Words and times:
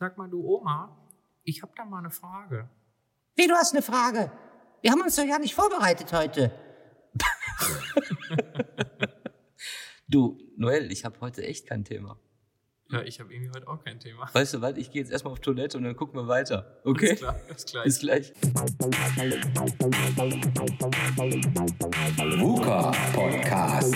Sag 0.00 0.16
mal, 0.16 0.30
du 0.30 0.42
Oma, 0.42 0.96
ich 1.42 1.60
habe 1.60 1.72
da 1.76 1.84
mal 1.84 1.98
eine 1.98 2.10
Frage. 2.10 2.70
Wie, 3.36 3.46
du 3.46 3.54
hast 3.54 3.74
eine 3.74 3.82
Frage? 3.82 4.32
Wir 4.80 4.92
haben 4.92 5.02
uns 5.02 5.14
doch 5.14 5.24
ja 5.24 5.38
nicht 5.38 5.54
vorbereitet 5.54 6.12
heute. 6.12 6.50
Du, 10.08 10.36
Noel, 10.56 10.90
ich 10.90 11.04
habe 11.04 11.20
heute 11.20 11.44
echt 11.44 11.68
kein 11.68 11.84
Thema. 11.84 12.18
Ja, 12.92 13.02
ich 13.02 13.20
habe 13.20 13.32
irgendwie 13.32 13.52
heute 13.54 13.68
auch 13.68 13.84
kein 13.84 14.00
Thema. 14.00 14.28
Weißt 14.32 14.54
du 14.54 14.60
was, 14.62 14.76
ich 14.76 14.90
gehe 14.90 15.00
jetzt 15.00 15.12
erstmal 15.12 15.32
auf 15.32 15.38
Toilette 15.38 15.78
und 15.78 15.84
dann 15.84 15.94
gucken 15.94 16.20
wir 16.20 16.26
weiter. 16.26 16.80
Okay? 16.82 17.10
Alles 17.10 17.20
klar, 17.20 17.36
alles 17.46 17.66
klar. 17.66 17.84
Bis 17.84 17.98
gleich. 18.00 18.32
VUCA 22.40 22.90
Podcast. 23.12 23.94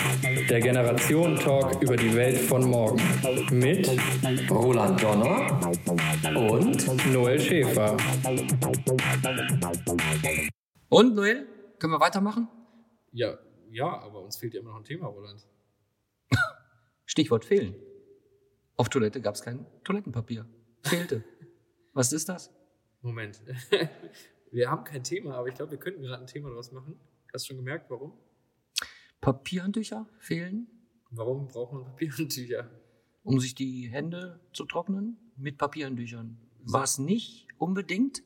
Der 0.49 0.61
Generation-Talk 0.61 1.81
über 1.81 1.97
die 1.97 2.15
Welt 2.15 2.37
von 2.37 2.69
morgen. 2.69 3.01
Mit 3.51 3.89
Roland 4.49 5.03
Donner 5.03 5.59
und 6.33 7.11
Noel 7.11 7.37
Schäfer. 7.37 7.97
Und, 10.87 11.15
Noel, 11.15 11.45
können 11.79 11.91
wir 11.91 11.99
weitermachen? 11.99 12.47
Ja, 13.11 13.37
ja, 13.71 13.99
aber 13.99 14.21
uns 14.23 14.37
fehlt 14.37 14.53
ja 14.53 14.61
immer 14.61 14.71
noch 14.71 14.79
ein 14.79 14.85
Thema, 14.85 15.07
Roland. 15.07 15.45
Stichwort 17.05 17.43
fehlen. 17.43 17.75
Auf 18.77 18.89
Toilette 18.89 19.21
gab 19.21 19.35
es 19.35 19.41
kein 19.41 19.65
Toilettenpapier. 19.83 20.45
Fehlte. 20.83 21.23
Was 21.93 22.11
ist 22.11 22.27
das? 22.29 22.51
Moment. 23.01 23.41
wir 24.51 24.69
haben 24.69 24.83
kein 24.83 25.03
Thema, 25.03 25.35
aber 25.35 25.47
ich 25.47 25.55
glaube, 25.55 25.71
wir 25.71 25.77
könnten 25.79 26.01
gerade 26.01 26.21
ein 26.23 26.27
Thema 26.27 26.49
daraus 26.49 26.71
machen. 26.71 26.99
Hast 27.33 27.45
du 27.45 27.47
schon 27.49 27.57
gemerkt, 27.57 27.89
warum? 27.89 28.13
Papierhandtücher 29.21 30.07
fehlen, 30.19 30.67
Warum 31.11 31.47
braucht 31.47 31.71
man 31.73 31.85
Papiertücher? 31.85 32.69
um 33.23 33.39
sich 33.39 33.55
die 33.55 33.87
Hände 33.87 34.39
zu 34.53 34.65
trocknen 34.65 35.17
mit 35.37 35.57
Papierhandtüchern. 35.57 36.37
Was 36.63 36.97
nicht 36.99 37.47
unbedingt 37.57 38.23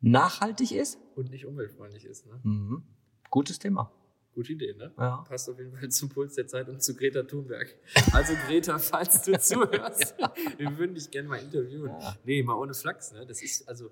nachhaltig 0.00 0.72
ist. 0.72 0.98
Und 1.14 1.30
nicht 1.30 1.44
umweltfreundlich 1.46 2.04
ist, 2.04 2.26
ne? 2.26 2.40
Mhm. 2.42 2.82
Gutes 3.30 3.58
Thema. 3.58 3.92
Gute 4.38 4.52
Idee, 4.52 4.72
ne? 4.74 4.92
Ja. 4.96 5.24
Passt 5.28 5.50
auf 5.50 5.58
jeden 5.58 5.72
Fall 5.72 5.88
zum 5.88 6.10
Puls 6.10 6.36
der 6.36 6.46
Zeit 6.46 6.68
und 6.68 6.80
zu 6.80 6.94
Greta 6.94 7.24
Thunberg. 7.24 7.74
Also 8.12 8.34
Greta, 8.46 8.78
falls 8.78 9.22
du 9.22 9.32
zuhörst, 9.40 10.14
wir 10.56 10.78
würden 10.78 10.94
dich 10.94 11.10
gerne 11.10 11.28
mal 11.28 11.40
interviewen. 11.40 11.90
Ja. 11.90 12.16
Nee, 12.22 12.44
mal 12.44 12.54
ohne 12.54 12.72
Flachs, 12.72 13.10
ne? 13.12 13.26
Das 13.26 13.42
ist 13.42 13.68
also, 13.68 13.90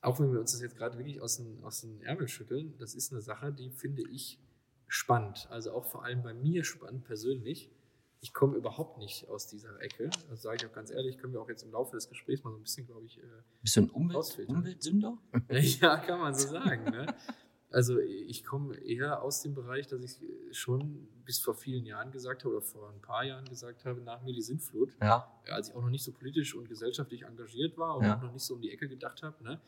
auch 0.00 0.18
wenn 0.20 0.32
wir 0.32 0.40
uns 0.40 0.52
das 0.52 0.62
jetzt 0.62 0.74
gerade 0.74 0.96
wirklich 0.96 1.20
aus 1.20 1.36
den, 1.36 1.62
aus 1.64 1.82
den 1.82 2.00
Ärmel 2.00 2.28
schütteln, 2.28 2.78
das 2.78 2.94
ist 2.94 3.12
eine 3.12 3.20
Sache, 3.20 3.52
die 3.52 3.68
finde 3.68 4.04
ich 4.10 4.40
spannend. 4.86 5.46
Also 5.50 5.72
auch 5.72 5.84
vor 5.84 6.02
allem 6.02 6.22
bei 6.22 6.32
mir 6.32 6.64
spannend 6.64 7.04
persönlich. 7.04 7.70
Ich 8.22 8.32
komme 8.32 8.56
überhaupt 8.56 8.96
nicht 8.96 9.28
aus 9.28 9.48
dieser 9.48 9.82
Ecke. 9.82 10.08
Das 10.30 10.40
sage 10.40 10.56
ich 10.62 10.66
auch 10.66 10.72
ganz 10.72 10.90
ehrlich, 10.90 11.18
können 11.18 11.34
wir 11.34 11.42
auch 11.42 11.48
jetzt 11.50 11.62
im 11.62 11.72
Laufe 11.72 11.94
des 11.94 12.08
Gesprächs 12.08 12.42
mal 12.42 12.52
so 12.52 12.56
ein 12.56 12.62
bisschen, 12.62 12.86
glaube 12.86 13.04
ich, 13.04 13.18
äh, 13.18 13.80
ein 13.80 13.90
Umwelt. 13.90 14.48
Umweltsünder? 14.48 15.18
ja, 15.50 15.98
kann 15.98 16.20
man 16.20 16.34
so 16.34 16.48
sagen. 16.48 16.84
Ne? 16.84 17.14
Also 17.70 17.98
ich 17.98 18.44
komme 18.44 18.76
eher 18.76 19.22
aus 19.22 19.42
dem 19.42 19.54
Bereich, 19.54 19.86
dass 19.86 20.02
ich 20.02 20.56
schon 20.56 21.06
bis 21.26 21.38
vor 21.38 21.54
vielen 21.54 21.84
Jahren 21.84 22.10
gesagt 22.10 22.44
habe 22.44 22.54
oder 22.56 22.62
vor 22.64 22.88
ein 22.90 23.00
paar 23.02 23.24
Jahren 23.24 23.44
gesagt 23.44 23.84
habe, 23.84 24.00
nach 24.00 24.22
mir 24.22 24.32
die 24.32 24.40
Sintflut, 24.42 24.96
Ja. 25.02 25.30
als 25.50 25.68
ich 25.68 25.74
auch 25.74 25.82
noch 25.82 25.90
nicht 25.90 26.02
so 26.04 26.12
politisch 26.12 26.54
und 26.54 26.68
gesellschaftlich 26.68 27.22
engagiert 27.24 27.76
war 27.76 27.96
und 27.98 28.04
Ja. 28.04 28.16
auch 28.16 28.22
noch 28.22 28.32
nicht 28.32 28.44
so 28.44 28.54
um 28.54 28.62
die 28.62 28.70
Ecke 28.70 28.88
gedacht 28.88 29.22
habe. 29.22 29.42
Ne? 29.44 29.60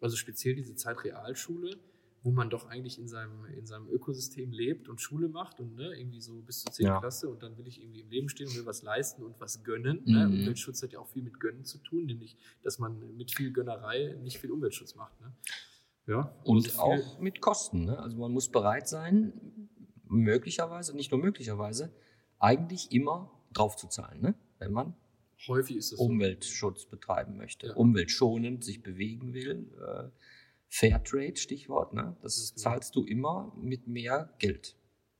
Also 0.00 0.16
speziell 0.16 0.54
diese 0.54 0.76
Zeit 0.76 1.02
Realschule, 1.02 1.76
wo 2.22 2.30
man 2.30 2.48
doch 2.50 2.66
eigentlich 2.68 2.98
in 2.98 3.08
seinem, 3.08 3.44
in 3.46 3.66
seinem 3.66 3.88
Ökosystem 3.88 4.52
lebt 4.52 4.88
und 4.88 5.00
Schule 5.00 5.28
macht 5.28 5.58
und 5.60 5.74
ne, 5.76 5.96
irgendwie 5.98 6.20
so 6.20 6.34
bis 6.42 6.60
zur 6.62 6.72
10. 6.72 6.86
Ja. 6.86 7.00
Klasse 7.00 7.28
und 7.28 7.42
dann 7.42 7.56
will 7.58 7.66
ich 7.66 7.80
irgendwie 7.82 8.00
im 8.00 8.10
Leben 8.10 8.28
stehen 8.28 8.48
und 8.48 8.56
will 8.56 8.66
was 8.66 8.82
leisten 8.82 9.22
und 9.24 9.40
was 9.40 9.64
gönnen. 9.64 10.02
Ne? 10.04 10.26
Mhm. 10.28 10.40
Umweltschutz 10.40 10.82
hat 10.82 10.92
ja 10.92 11.00
auch 11.00 11.08
viel 11.08 11.22
mit 11.22 11.40
Gönnen 11.40 11.64
zu 11.64 11.78
tun, 11.78 12.06
nämlich, 12.06 12.36
dass 12.62 12.78
man 12.78 13.16
mit 13.16 13.32
viel 13.32 13.52
Gönnerei 13.52 14.16
nicht 14.22 14.38
viel 14.38 14.50
Umweltschutz 14.52 14.94
macht. 14.94 15.20
Ne? 15.20 15.32
Ja, 16.08 16.34
Und 16.42 16.78
auch 16.78 17.18
mit 17.20 17.40
Kosten. 17.42 17.84
Ne? 17.84 17.98
Also 17.98 18.16
man 18.16 18.32
muss 18.32 18.48
bereit 18.48 18.88
sein, 18.88 19.68
möglicherweise, 20.04 20.96
nicht 20.96 21.10
nur 21.10 21.20
möglicherweise, 21.20 21.92
eigentlich 22.38 22.90
immer 22.92 23.30
drauf 23.52 23.76
zu 23.76 23.88
zahlen, 23.88 24.22
ne? 24.22 24.34
wenn 24.58 24.72
man 24.72 24.94
häufig 25.46 25.76
ist 25.76 25.92
es 25.92 25.98
so. 25.98 26.04
Umweltschutz 26.04 26.86
betreiben 26.86 27.36
möchte, 27.36 27.68
Ja. 27.68 27.74
umweltschonend 27.74 28.64
sich 28.64 28.82
bewegen 28.82 29.34
will. 29.34 29.70
Äh, 29.80 30.08
Fairtrade, 30.70 31.36
Stichwort, 31.36 31.92
ne? 31.92 32.16
das 32.22 32.36
Das 32.36 32.54
genau. 32.54 32.62
zahlst 32.62 32.96
du 32.96 33.04
immer 33.04 33.52
mit 33.56 33.86
mehr 33.86 34.34
Geld. 34.38 34.76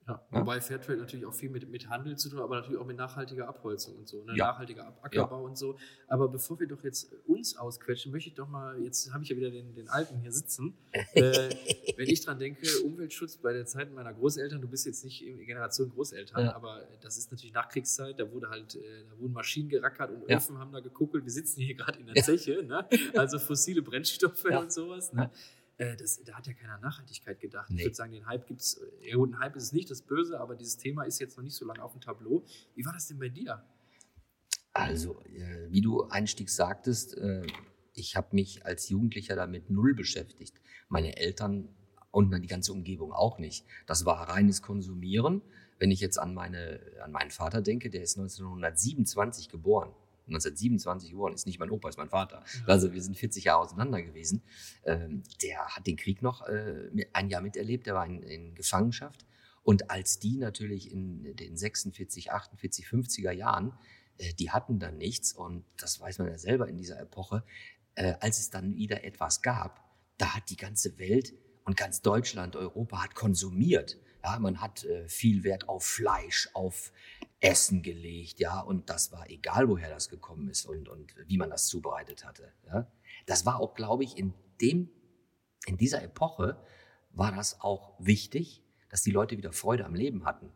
Ja, 0.08 0.22
Ja. 0.32 0.40
wobei 0.40 0.60
Fairtrade 0.60 0.98
natürlich 0.98 1.26
auch 1.26 1.34
viel 1.34 1.50
mit, 1.50 1.68
mit 1.70 1.88
Handel 1.88 2.16
zu 2.16 2.30
tun 2.30 2.38
hat, 2.38 2.44
aber 2.44 2.56
natürlich 2.56 2.80
auch 2.80 2.86
mit 2.86 2.96
nachhaltiger 2.96 3.46
Abholzung 3.46 3.96
und 3.96 4.08
so, 4.08 4.24
ne? 4.24 4.32
Ja. 4.36 4.46
nachhaltiger 4.48 4.86
Ab 4.86 4.98
Ackerbau 5.02 5.44
und 5.44 5.56
so. 5.58 5.76
Aber 6.08 6.28
bevor 6.28 6.58
wir 6.58 6.66
doch 6.66 6.82
jetzt 6.82 7.12
uns 7.26 7.56
ausquetschen, 7.58 8.10
möchte 8.10 8.30
ich 8.30 8.34
doch 8.34 8.48
mal, 8.48 8.80
jetzt 8.82 9.12
habe 9.12 9.22
ich 9.22 9.28
ja 9.30 9.36
wieder 9.36 9.50
den, 9.50 9.74
den 9.74 9.88
Alten 9.90 10.18
hier 10.20 10.32
sitzen, 10.32 10.74
äh, 11.12 11.50
wenn 11.96 12.08
ich 12.08 12.24
dran 12.24 12.38
denke, 12.38 12.66
Umweltschutz 12.84 13.36
bei 13.36 13.52
der 13.52 13.66
Zeit 13.66 13.92
meiner 13.92 14.14
Großeltern, 14.14 14.60
du 14.62 14.68
bist 14.68 14.86
jetzt 14.86 15.04
nicht 15.04 15.24
in 15.26 15.38
Generation 15.44 15.90
Großeltern, 15.90 16.46
Ja. 16.46 16.54
aber 16.56 16.80
das 17.02 17.18
ist 17.18 17.30
natürlich 17.30 17.52
Nachkriegszeit, 17.52 18.18
da 18.18 18.32
wurde 18.32 18.48
halt, 18.48 18.76
äh, 18.76 19.04
da 19.10 19.18
wurden 19.18 19.34
Maschinen 19.34 19.68
gerackert 19.68 20.10
und 20.10 20.28
Ja. 20.28 20.38
Öfen 20.38 20.58
haben 20.58 20.72
da 20.72 20.80
gekuckelt, 20.80 21.24
wir 21.24 21.32
sitzen 21.32 21.60
hier 21.60 21.74
gerade 21.74 21.98
in 22.00 22.06
der 22.06 22.22
Zeche, 22.24 22.62
ne? 22.62 22.88
also 23.14 23.38
fossile 23.38 23.82
Brennstoffe 23.82 24.44
Ja. 24.50 24.60
und 24.60 24.72
sowas. 24.72 25.12
Ne? 25.12 25.30
Äh, 25.78 25.96
das, 25.96 26.22
da 26.24 26.34
hat 26.34 26.46
ja 26.46 26.52
keiner 26.52 26.78
Nachhaltigkeit 26.78 27.40
gedacht. 27.40 27.70
Nee. 27.70 27.78
Ich 27.78 27.84
würde 27.86 27.94
sagen, 27.94 28.12
den 28.12 28.26
Hype 28.26 28.46
gibt 28.46 28.60
es, 28.60 28.80
ja 29.00 29.16
gut, 29.16 29.32
ein 29.32 29.38
Hype 29.38 29.56
ist 29.56 29.62
es 29.62 29.72
nicht 29.72 29.90
das 29.90 30.02
Böse, 30.02 30.38
aber 30.38 30.56
dieses 30.56 30.76
Thema 30.76 31.04
ist 31.04 31.20
jetzt 31.20 31.36
noch 31.36 31.44
nicht 31.44 31.56
so 31.56 31.64
lange 31.64 31.82
auf 31.82 31.92
dem 31.92 32.00
Tableau. 32.00 32.44
Wie 32.74 32.84
war 32.84 32.92
das 32.92 33.06
denn 33.06 33.18
bei 33.18 33.28
dir? 33.28 33.64
Also, 34.72 35.20
äh, 35.22 35.70
wie 35.70 35.80
du 35.80 36.02
einstiegs 36.04 36.56
sagtest, 36.56 37.16
äh, 37.16 37.46
ich 37.94 38.16
habe 38.16 38.28
mich 38.32 38.66
als 38.66 38.88
Jugendlicher 38.88 39.34
damit 39.34 39.70
null 39.70 39.94
beschäftigt. 39.94 40.60
Meine 40.88 41.16
Eltern 41.16 41.68
und 42.10 42.30
die 42.42 42.48
ganze 42.48 42.72
Umgebung 42.72 43.12
auch 43.12 43.38
nicht. 43.38 43.64
Das 43.86 44.04
war 44.04 44.28
reines 44.28 44.62
Konsumieren. 44.62 45.42
Wenn 45.78 45.90
ich 45.90 46.00
jetzt 46.00 46.18
an, 46.18 46.34
meine, 46.34 46.80
an 47.02 47.12
meinen 47.12 47.30
Vater 47.30 47.62
denke, 47.62 47.90
der 47.90 48.02
ist 48.02 48.18
1927 48.18 49.48
geboren. 49.48 49.94
1927 50.28 51.10
geboren, 51.10 51.34
ist 51.34 51.46
nicht 51.46 51.58
mein 51.58 51.70
Opa, 51.70 51.88
ist 51.88 51.98
mein 51.98 52.08
Vater. 52.08 52.42
Ja. 52.60 52.66
Also 52.66 52.92
wir 52.92 53.02
sind 53.02 53.16
40 53.16 53.44
Jahre 53.44 53.60
auseinander 53.60 54.02
gewesen. 54.02 54.42
Ähm, 54.84 55.22
der 55.42 55.66
hat 55.66 55.86
den 55.86 55.96
Krieg 55.96 56.22
noch 56.22 56.46
äh, 56.46 56.90
ein 57.12 57.28
Jahr 57.28 57.42
miterlebt, 57.42 57.86
der 57.86 57.94
war 57.94 58.06
in, 58.06 58.22
in 58.22 58.54
Gefangenschaft. 58.54 59.26
Und 59.62 59.90
als 59.90 60.18
die 60.18 60.36
natürlich 60.38 60.90
in 60.90 61.36
den 61.36 61.56
46, 61.56 62.32
48, 62.32 62.86
50er 62.86 63.32
Jahren, 63.32 63.72
äh, 64.18 64.32
die 64.34 64.50
hatten 64.50 64.78
dann 64.78 64.98
nichts 64.98 65.32
und 65.32 65.64
das 65.76 66.00
weiß 66.00 66.18
man 66.18 66.28
ja 66.28 66.38
selber 66.38 66.68
in 66.68 66.76
dieser 66.76 66.98
Epoche, 67.00 67.44
äh, 67.94 68.14
als 68.20 68.38
es 68.38 68.50
dann 68.50 68.76
wieder 68.76 69.04
etwas 69.04 69.42
gab, 69.42 69.84
da 70.18 70.34
hat 70.34 70.50
die 70.50 70.56
ganze 70.56 70.98
Welt 70.98 71.34
und 71.64 71.76
ganz 71.76 72.00
Deutschland, 72.00 72.56
Europa 72.56 73.02
hat 73.02 73.14
konsumiert. 73.14 73.98
Ja, 74.24 74.38
man 74.38 74.60
hat 74.60 74.84
äh, 74.84 75.08
viel 75.08 75.44
Wert 75.44 75.68
auf 75.68 75.84
Fleisch, 75.84 76.48
auf 76.54 76.92
Essen 77.40 77.82
gelegt, 77.82 78.40
ja, 78.40 78.60
und 78.60 78.90
das 78.90 79.12
war 79.12 79.30
egal, 79.30 79.68
woher 79.68 79.88
das 79.88 80.08
gekommen 80.08 80.48
ist 80.48 80.66
und, 80.66 80.88
und 80.88 81.14
wie 81.26 81.38
man 81.38 81.50
das 81.50 81.66
zubereitet 81.66 82.24
hatte. 82.24 82.52
Ja. 82.66 82.90
Das 83.26 83.46
war 83.46 83.60
auch, 83.60 83.74
glaube 83.74 84.02
ich, 84.04 84.18
in 84.18 84.34
dem, 84.60 84.90
in 85.66 85.76
dieser 85.76 86.02
Epoche 86.02 86.58
war 87.12 87.32
das 87.32 87.60
auch 87.60 87.94
wichtig, 87.98 88.62
dass 88.90 89.02
die 89.02 89.10
Leute 89.10 89.36
wieder 89.36 89.52
Freude 89.52 89.84
am 89.84 89.94
Leben 89.94 90.24
hatten. 90.24 90.50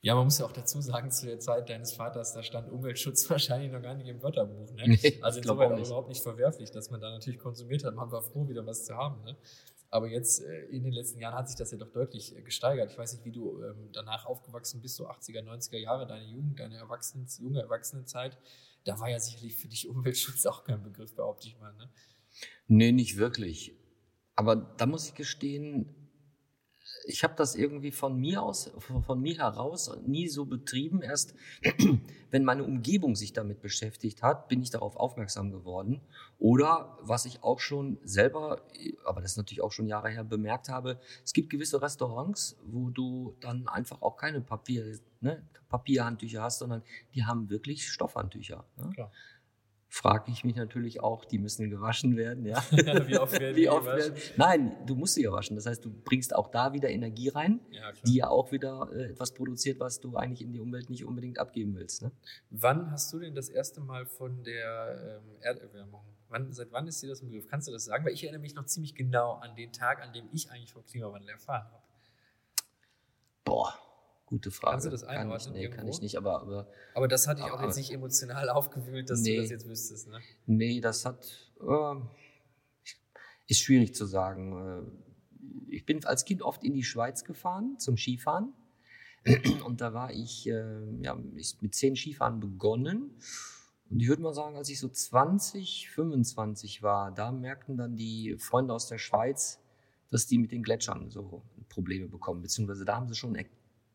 Ja, 0.00 0.14
man 0.14 0.24
muss 0.24 0.38
ja 0.38 0.46
auch 0.46 0.52
dazu 0.52 0.80
sagen, 0.80 1.10
zu 1.10 1.26
der 1.26 1.40
Zeit 1.40 1.68
deines 1.68 1.92
Vaters, 1.92 2.32
da 2.32 2.42
stand 2.42 2.70
Umweltschutz 2.70 3.28
wahrscheinlich 3.30 3.72
noch 3.72 3.82
gar 3.82 3.94
nicht 3.94 4.06
im 4.06 4.22
Wörterbuch. 4.22 4.72
Ne? 4.74 4.84
Nee, 4.86 5.18
also 5.22 5.40
auch 5.40 5.70
nicht. 5.74 5.86
überhaupt 5.86 6.08
nicht 6.08 6.22
verwerflich, 6.22 6.70
dass 6.70 6.90
man 6.90 7.00
da 7.00 7.10
natürlich 7.10 7.40
konsumiert 7.40 7.84
hat. 7.84 7.94
Man 7.94 8.10
war 8.12 8.22
froh, 8.22 8.48
wieder 8.48 8.64
was 8.64 8.84
zu 8.84 8.96
haben. 8.96 9.22
Ne? 9.24 9.36
Aber 9.90 10.08
jetzt 10.08 10.42
äh, 10.42 10.66
in 10.66 10.82
den 10.82 10.92
letzten 10.92 11.18
Jahren 11.18 11.34
hat 11.34 11.48
sich 11.48 11.56
das 11.56 11.70
ja 11.70 11.78
doch 11.78 11.90
deutlich 11.90 12.36
äh, 12.36 12.42
gesteigert. 12.42 12.90
Ich 12.90 12.98
weiß 12.98 13.14
nicht, 13.14 13.24
wie 13.24 13.32
du 13.32 13.62
ähm, 13.62 13.90
danach 13.92 14.26
aufgewachsen 14.26 14.82
bist, 14.82 14.96
so 14.96 15.08
80er, 15.08 15.42
90er 15.42 15.78
Jahre, 15.78 16.06
deine 16.06 16.26
Jugend, 16.26 16.60
deine 16.60 16.76
Erwachsenen, 16.76 17.26
junge 17.40 17.62
Erwachsenenzeit. 17.62 18.38
Da 18.84 19.00
war 19.00 19.08
ja 19.08 19.18
sicherlich 19.18 19.56
für 19.56 19.68
dich 19.68 19.88
Umweltschutz 19.88 20.44
auch 20.46 20.64
kein 20.64 20.82
Begriff, 20.82 21.14
behaupte 21.14 21.48
ich 21.48 21.58
mal. 21.58 21.72
Ne? 21.74 21.90
Nee, 22.66 22.92
nicht 22.92 23.16
wirklich. 23.16 23.74
Aber 24.36 24.56
da 24.56 24.86
muss 24.86 25.08
ich 25.08 25.14
gestehen, 25.14 25.97
ich 27.08 27.24
habe 27.24 27.34
das 27.36 27.54
irgendwie 27.54 27.90
von 27.90 28.20
mir 28.20 28.42
aus, 28.42 28.70
von 28.78 29.20
mir 29.20 29.38
heraus 29.38 29.90
nie 30.06 30.28
so 30.28 30.44
betrieben. 30.44 31.00
Erst 31.00 31.34
wenn 32.30 32.44
meine 32.44 32.64
Umgebung 32.64 33.16
sich 33.16 33.32
damit 33.32 33.62
beschäftigt 33.62 34.22
hat, 34.22 34.48
bin 34.48 34.60
ich 34.60 34.70
darauf 34.70 34.94
aufmerksam 34.96 35.50
geworden. 35.50 36.02
Oder 36.38 36.98
was 37.00 37.24
ich 37.24 37.42
auch 37.42 37.60
schon 37.60 37.98
selber, 38.04 38.62
aber 39.04 39.22
das 39.22 39.32
ist 39.32 39.36
natürlich 39.38 39.62
auch 39.62 39.72
schon 39.72 39.86
Jahre 39.86 40.10
her, 40.10 40.22
bemerkt 40.22 40.68
habe, 40.68 41.00
es 41.24 41.32
gibt 41.32 41.48
gewisse 41.48 41.80
Restaurants, 41.80 42.58
wo 42.66 42.90
du 42.90 43.34
dann 43.40 43.66
einfach 43.68 44.02
auch 44.02 44.16
keine 44.18 44.42
Papier, 44.42 44.98
ne, 45.20 45.42
Papierhandtücher 45.70 46.42
hast, 46.42 46.58
sondern 46.58 46.82
die 47.14 47.24
haben 47.24 47.48
wirklich 47.48 47.88
Stoffhandtücher. 47.88 48.64
Ne? 48.76 48.90
Klar. 48.90 49.12
Frage 49.88 50.30
ich 50.30 50.44
mich 50.44 50.54
natürlich 50.54 51.00
auch, 51.00 51.24
die 51.24 51.38
müssen 51.38 51.70
gewaschen 51.70 52.16
werden, 52.16 52.44
ja. 52.44 52.62
Wie 53.06 53.18
oft 53.18 53.38
werden 53.40 53.56
die 53.56 53.68
oft 53.68 53.86
gewaschen? 53.86 54.14
werden? 54.14 54.32
Nein, 54.36 54.76
du 54.86 54.94
musst 54.94 55.14
sie 55.14 55.24
ja 55.24 55.32
waschen. 55.32 55.56
Das 55.56 55.66
heißt, 55.66 55.84
du 55.84 55.90
bringst 55.90 56.34
auch 56.34 56.48
da 56.50 56.72
wieder 56.72 56.90
Energie 56.90 57.28
rein, 57.28 57.60
Ja, 57.70 57.92
die 58.06 58.16
ja 58.16 58.28
auch 58.28 58.52
wieder 58.52 58.90
äh, 58.92 59.10
etwas 59.10 59.32
produziert, 59.32 59.80
was 59.80 59.98
du 59.98 60.16
eigentlich 60.16 60.42
in 60.42 60.52
die 60.52 60.60
Umwelt 60.60 60.90
nicht 60.90 61.04
unbedingt 61.04 61.38
abgeben 61.38 61.74
willst. 61.74 62.02
Ne? 62.02 62.12
Wann 62.50 62.90
hast 62.90 63.12
du 63.12 63.18
denn 63.18 63.34
das 63.34 63.48
erste 63.48 63.80
Mal 63.80 64.04
von 64.06 64.44
der 64.44 65.20
ähm, 65.24 65.36
Erderwärmung, 65.40 66.02
wann, 66.28 66.52
seit 66.52 66.70
wann 66.70 66.86
ist 66.86 67.02
dir 67.02 67.08
das 67.08 67.20
im 67.20 67.28
Begriff? 67.28 67.46
Kannst 67.48 67.66
du 67.68 67.72
das 67.72 67.84
sagen? 67.86 68.04
Weil 68.04 68.12
ich 68.12 68.22
erinnere 68.22 68.42
mich 68.42 68.54
noch 68.54 68.66
ziemlich 68.66 68.94
genau 68.94 69.34
an 69.34 69.56
den 69.56 69.72
Tag, 69.72 70.02
an 70.02 70.12
dem 70.12 70.28
ich 70.32 70.50
eigentlich 70.50 70.72
vom 70.72 70.84
Klimawandel 70.84 71.30
erfahren 71.30 71.64
habe. 71.64 71.82
Boah, 73.44 73.74
gute 74.28 74.50
Frage. 74.50 74.72
Kannst 74.72 74.86
du 74.86 74.90
das 74.90 75.02
kann 75.02 75.14
ich, 75.14 75.18
einordnen 75.20 75.54
nee, 75.54 75.68
kann 75.68 75.78
irgendwo? 75.78 75.90
ich 75.96 76.02
nicht, 76.02 76.16
aber, 76.16 76.42
aber 76.42 76.68
Aber 76.94 77.08
das 77.08 77.26
hatte 77.26 77.40
ich 77.44 77.50
auch 77.50 77.62
jetzt 77.62 77.76
nicht 77.76 77.90
emotional 77.92 78.48
aufgewühlt, 78.58 79.08
dass 79.10 79.20
Nee. 79.22 79.36
du 79.36 79.42
das 79.42 79.50
jetzt 79.50 79.66
wüsstest. 79.68 80.08
Ne? 80.08 80.20
nee, 80.46 80.80
das 80.80 81.04
hat, 81.04 81.26
äh, 81.60 81.94
ist 83.46 83.60
schwierig 83.60 83.94
zu 83.94 84.04
sagen. 84.06 84.90
Äh, 84.90 85.74
Ich 85.74 85.84
bin 85.86 86.04
als 86.04 86.24
Kind 86.24 86.42
oft 86.42 86.62
in 86.64 86.74
die 86.74 86.84
Schweiz 86.84 87.24
gefahren 87.24 87.78
zum 87.78 87.96
Skifahren. 87.96 88.52
Und 89.64 89.80
da 89.80 89.92
war 89.94 90.12
ich, 90.12 90.46
äh, 90.48 91.02
ja, 91.02 91.18
ich 91.36 91.56
mit 91.60 91.74
zehn 91.74 91.96
Skifahren 91.96 92.40
begonnen. 92.40 93.10
Und 93.90 94.00
ich 94.00 94.08
würde 94.08 94.22
mal 94.22 94.34
sagen, 94.34 94.56
als 94.56 94.68
ich 94.68 94.78
so 94.78 94.88
20, 94.88 95.88
25 95.90 96.82
war, 96.82 97.10
da 97.12 97.32
merkten 97.32 97.76
dann 97.78 97.96
die 97.96 98.36
Freunde 98.38 98.74
aus 98.74 98.86
der 98.86 98.98
Schweiz, 98.98 99.60
dass 100.10 100.26
die 100.26 100.38
mit 100.38 100.52
den 100.52 100.62
Gletschern 100.62 101.10
so 101.10 101.42
Probleme 101.70 102.06
bekommen. 102.08 102.42
Beziehungsweise 102.42 102.84
da 102.84 102.96
haben 102.96 103.08
sie 103.08 103.14
schon 103.14 103.34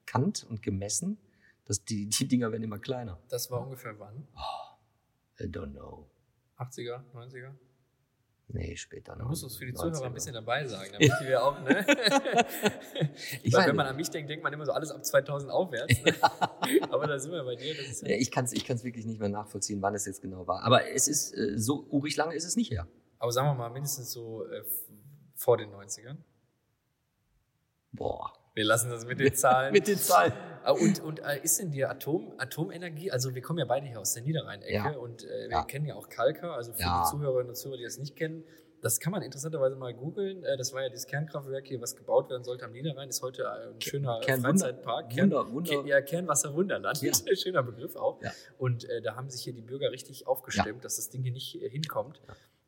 erkannt 0.06 0.46
und 0.50 0.62
gemessen, 0.62 1.18
dass 1.66 1.84
die, 1.84 2.08
die 2.08 2.28
Dinger 2.28 2.52
werden 2.52 2.64
immer 2.64 2.80
kleiner. 2.80 3.20
Das 3.30 3.50
war 3.52 3.62
ungefähr 3.62 3.98
wann? 4.00 4.28
I 5.40 5.44
don't 5.46 5.72
know. 5.72 6.08
80er, 6.58 7.02
90er? 7.14 7.52
Nee, 8.50 8.76
später 8.76 9.14
Du 9.14 9.20
noch. 9.22 9.30
musst 9.30 9.44
es 9.46 9.56
für 9.56 9.66
die 9.66 9.74
Zuhörer 9.74 9.96
90er. 10.02 10.06
ein 10.06 10.14
bisschen 10.14 10.34
dabei 10.34 10.68
sagen, 10.68 10.92
damit 10.94 11.12
die 11.22 11.26
wir 11.28 11.44
auch, 11.44 11.60
ne? 11.62 11.86
Ich 13.42 13.54
Weil 13.54 13.62
meine- 13.62 13.70
wenn 13.70 13.76
man 13.78 13.88
an 13.88 13.96
mich 13.96 14.10
denkt, 14.10 14.30
denkt 14.30 14.44
man 14.44 14.52
immer 14.54 14.66
so 14.66 14.74
alles 14.74 14.92
ab 14.92 15.04
2000 15.04 15.52
aufwärts. 15.52 16.02
Ne? 16.04 16.14
Aber 16.92 17.08
da 17.08 17.18
sind 17.18 17.32
wir 17.32 17.44
bei 17.44 17.56
dir. 17.56 17.74
Ja 17.74 18.16
ich 18.18 18.30
kann 18.30 18.46
es 18.46 18.52
ich 18.54 18.66
kann's 18.66 18.84
wirklich 18.84 19.06
nicht 19.06 19.20
mehr 19.20 19.30
nachvollziehen, 19.30 19.82
wann 19.82 19.96
es 19.96 20.06
jetzt 20.06 20.22
genau 20.22 20.46
war. 20.46 20.62
Aber 20.64 20.88
es 20.92 21.08
ist, 21.08 21.34
äh, 21.34 21.58
so 21.58 21.86
urig 21.90 22.16
lange 22.18 22.36
ist 22.36 22.44
es 22.46 22.56
nicht 22.56 22.70
her. 22.72 22.88
Aber 23.18 23.32
sagen 23.32 23.48
wir 23.48 23.54
mal, 23.56 23.70
mindestens 23.70 24.12
so 24.12 24.46
äh, 24.46 24.64
vor 25.36 25.58
den 25.58 25.72
90ern. 25.72 26.18
Boah. 27.94 28.34
Wir 28.54 28.66
lassen 28.66 28.90
das 28.90 29.06
mit 29.06 29.20
den 29.20 29.34
Zahlen. 29.34 29.74
Mit 29.74 29.88
den 29.88 29.98
Zahlen. 29.98 30.34
Ah, 30.64 30.72
Und, 30.72 31.02
und 31.02 31.20
äh, 31.20 31.40
ist 31.44 31.60
denn 31.60 31.72
dir 31.72 31.90
Atom, 31.90 32.34
Atomenergie, 32.38 33.12
also 33.12 33.34
wir 33.36 33.42
kommen 33.42 33.60
ja 33.60 33.66
beide 33.66 33.86
hier 33.88 34.00
aus 34.00 34.14
der 34.14 34.24
Niederrhein-Ecke 34.24 34.74
Ja. 34.74 34.92
und 34.92 35.24
äh, 35.26 35.28
wir 35.50 35.50
Ja. 35.52 35.64
kennen 35.66 35.86
ja 35.86 35.96
auch 35.96 36.08
Kalka, 36.08 36.54
also 36.54 36.72
für 36.74 36.82
Ja. 36.82 37.04
die 37.04 37.10
Zuhörerinnen 37.12 37.50
und 37.50 37.56
Zuhörer, 37.56 37.78
die 37.78 37.84
das 37.84 37.98
nicht 37.98 38.16
kennen, 38.16 38.44
das 38.82 39.00
kann 39.00 39.12
man 39.12 39.22
interessanterweise 39.24 39.76
mal 39.76 39.94
googeln. 39.94 40.44
Äh, 40.44 40.56
das 40.58 40.72
war 40.74 40.84
ja 40.84 40.90
dieses 40.90 41.06
Kernkraftwerk 41.08 41.68
hier, 41.68 41.82
was 41.82 41.96
gebaut 41.98 42.30
werden 42.30 42.44
sollte 42.44 42.64
am 42.66 42.72
Niederrhein, 42.72 43.10
ist 43.10 43.22
heute 43.22 43.50
ein 43.52 43.82
schöner 43.82 44.20
Kernwunder- 44.22 44.66
Freizeitpark. 44.68 45.18
Wunder- 45.18 45.52
Wunder- 45.52 45.82
Ke- 45.84 45.88
ja, 45.90 46.02
Kernwasserwunderland, 46.02 47.02
Ja. 47.02 47.12
schöner 47.36 47.64
Begriff 47.64 47.96
auch. 47.98 48.22
Ja. 48.22 48.32
Und 48.58 48.88
äh, 48.90 49.02
da 49.02 49.16
haben 49.16 49.30
sich 49.30 49.42
hier 49.44 49.54
die 49.54 49.62
Bürger 49.62 49.92
richtig 49.92 50.28
aufgestimmt, 50.28 50.86
dass 50.86 50.96
das 50.98 51.10
Ding 51.10 51.24
hier 51.24 51.34
nicht 51.34 51.62
äh, 51.62 51.70
hinkommt. 51.70 52.22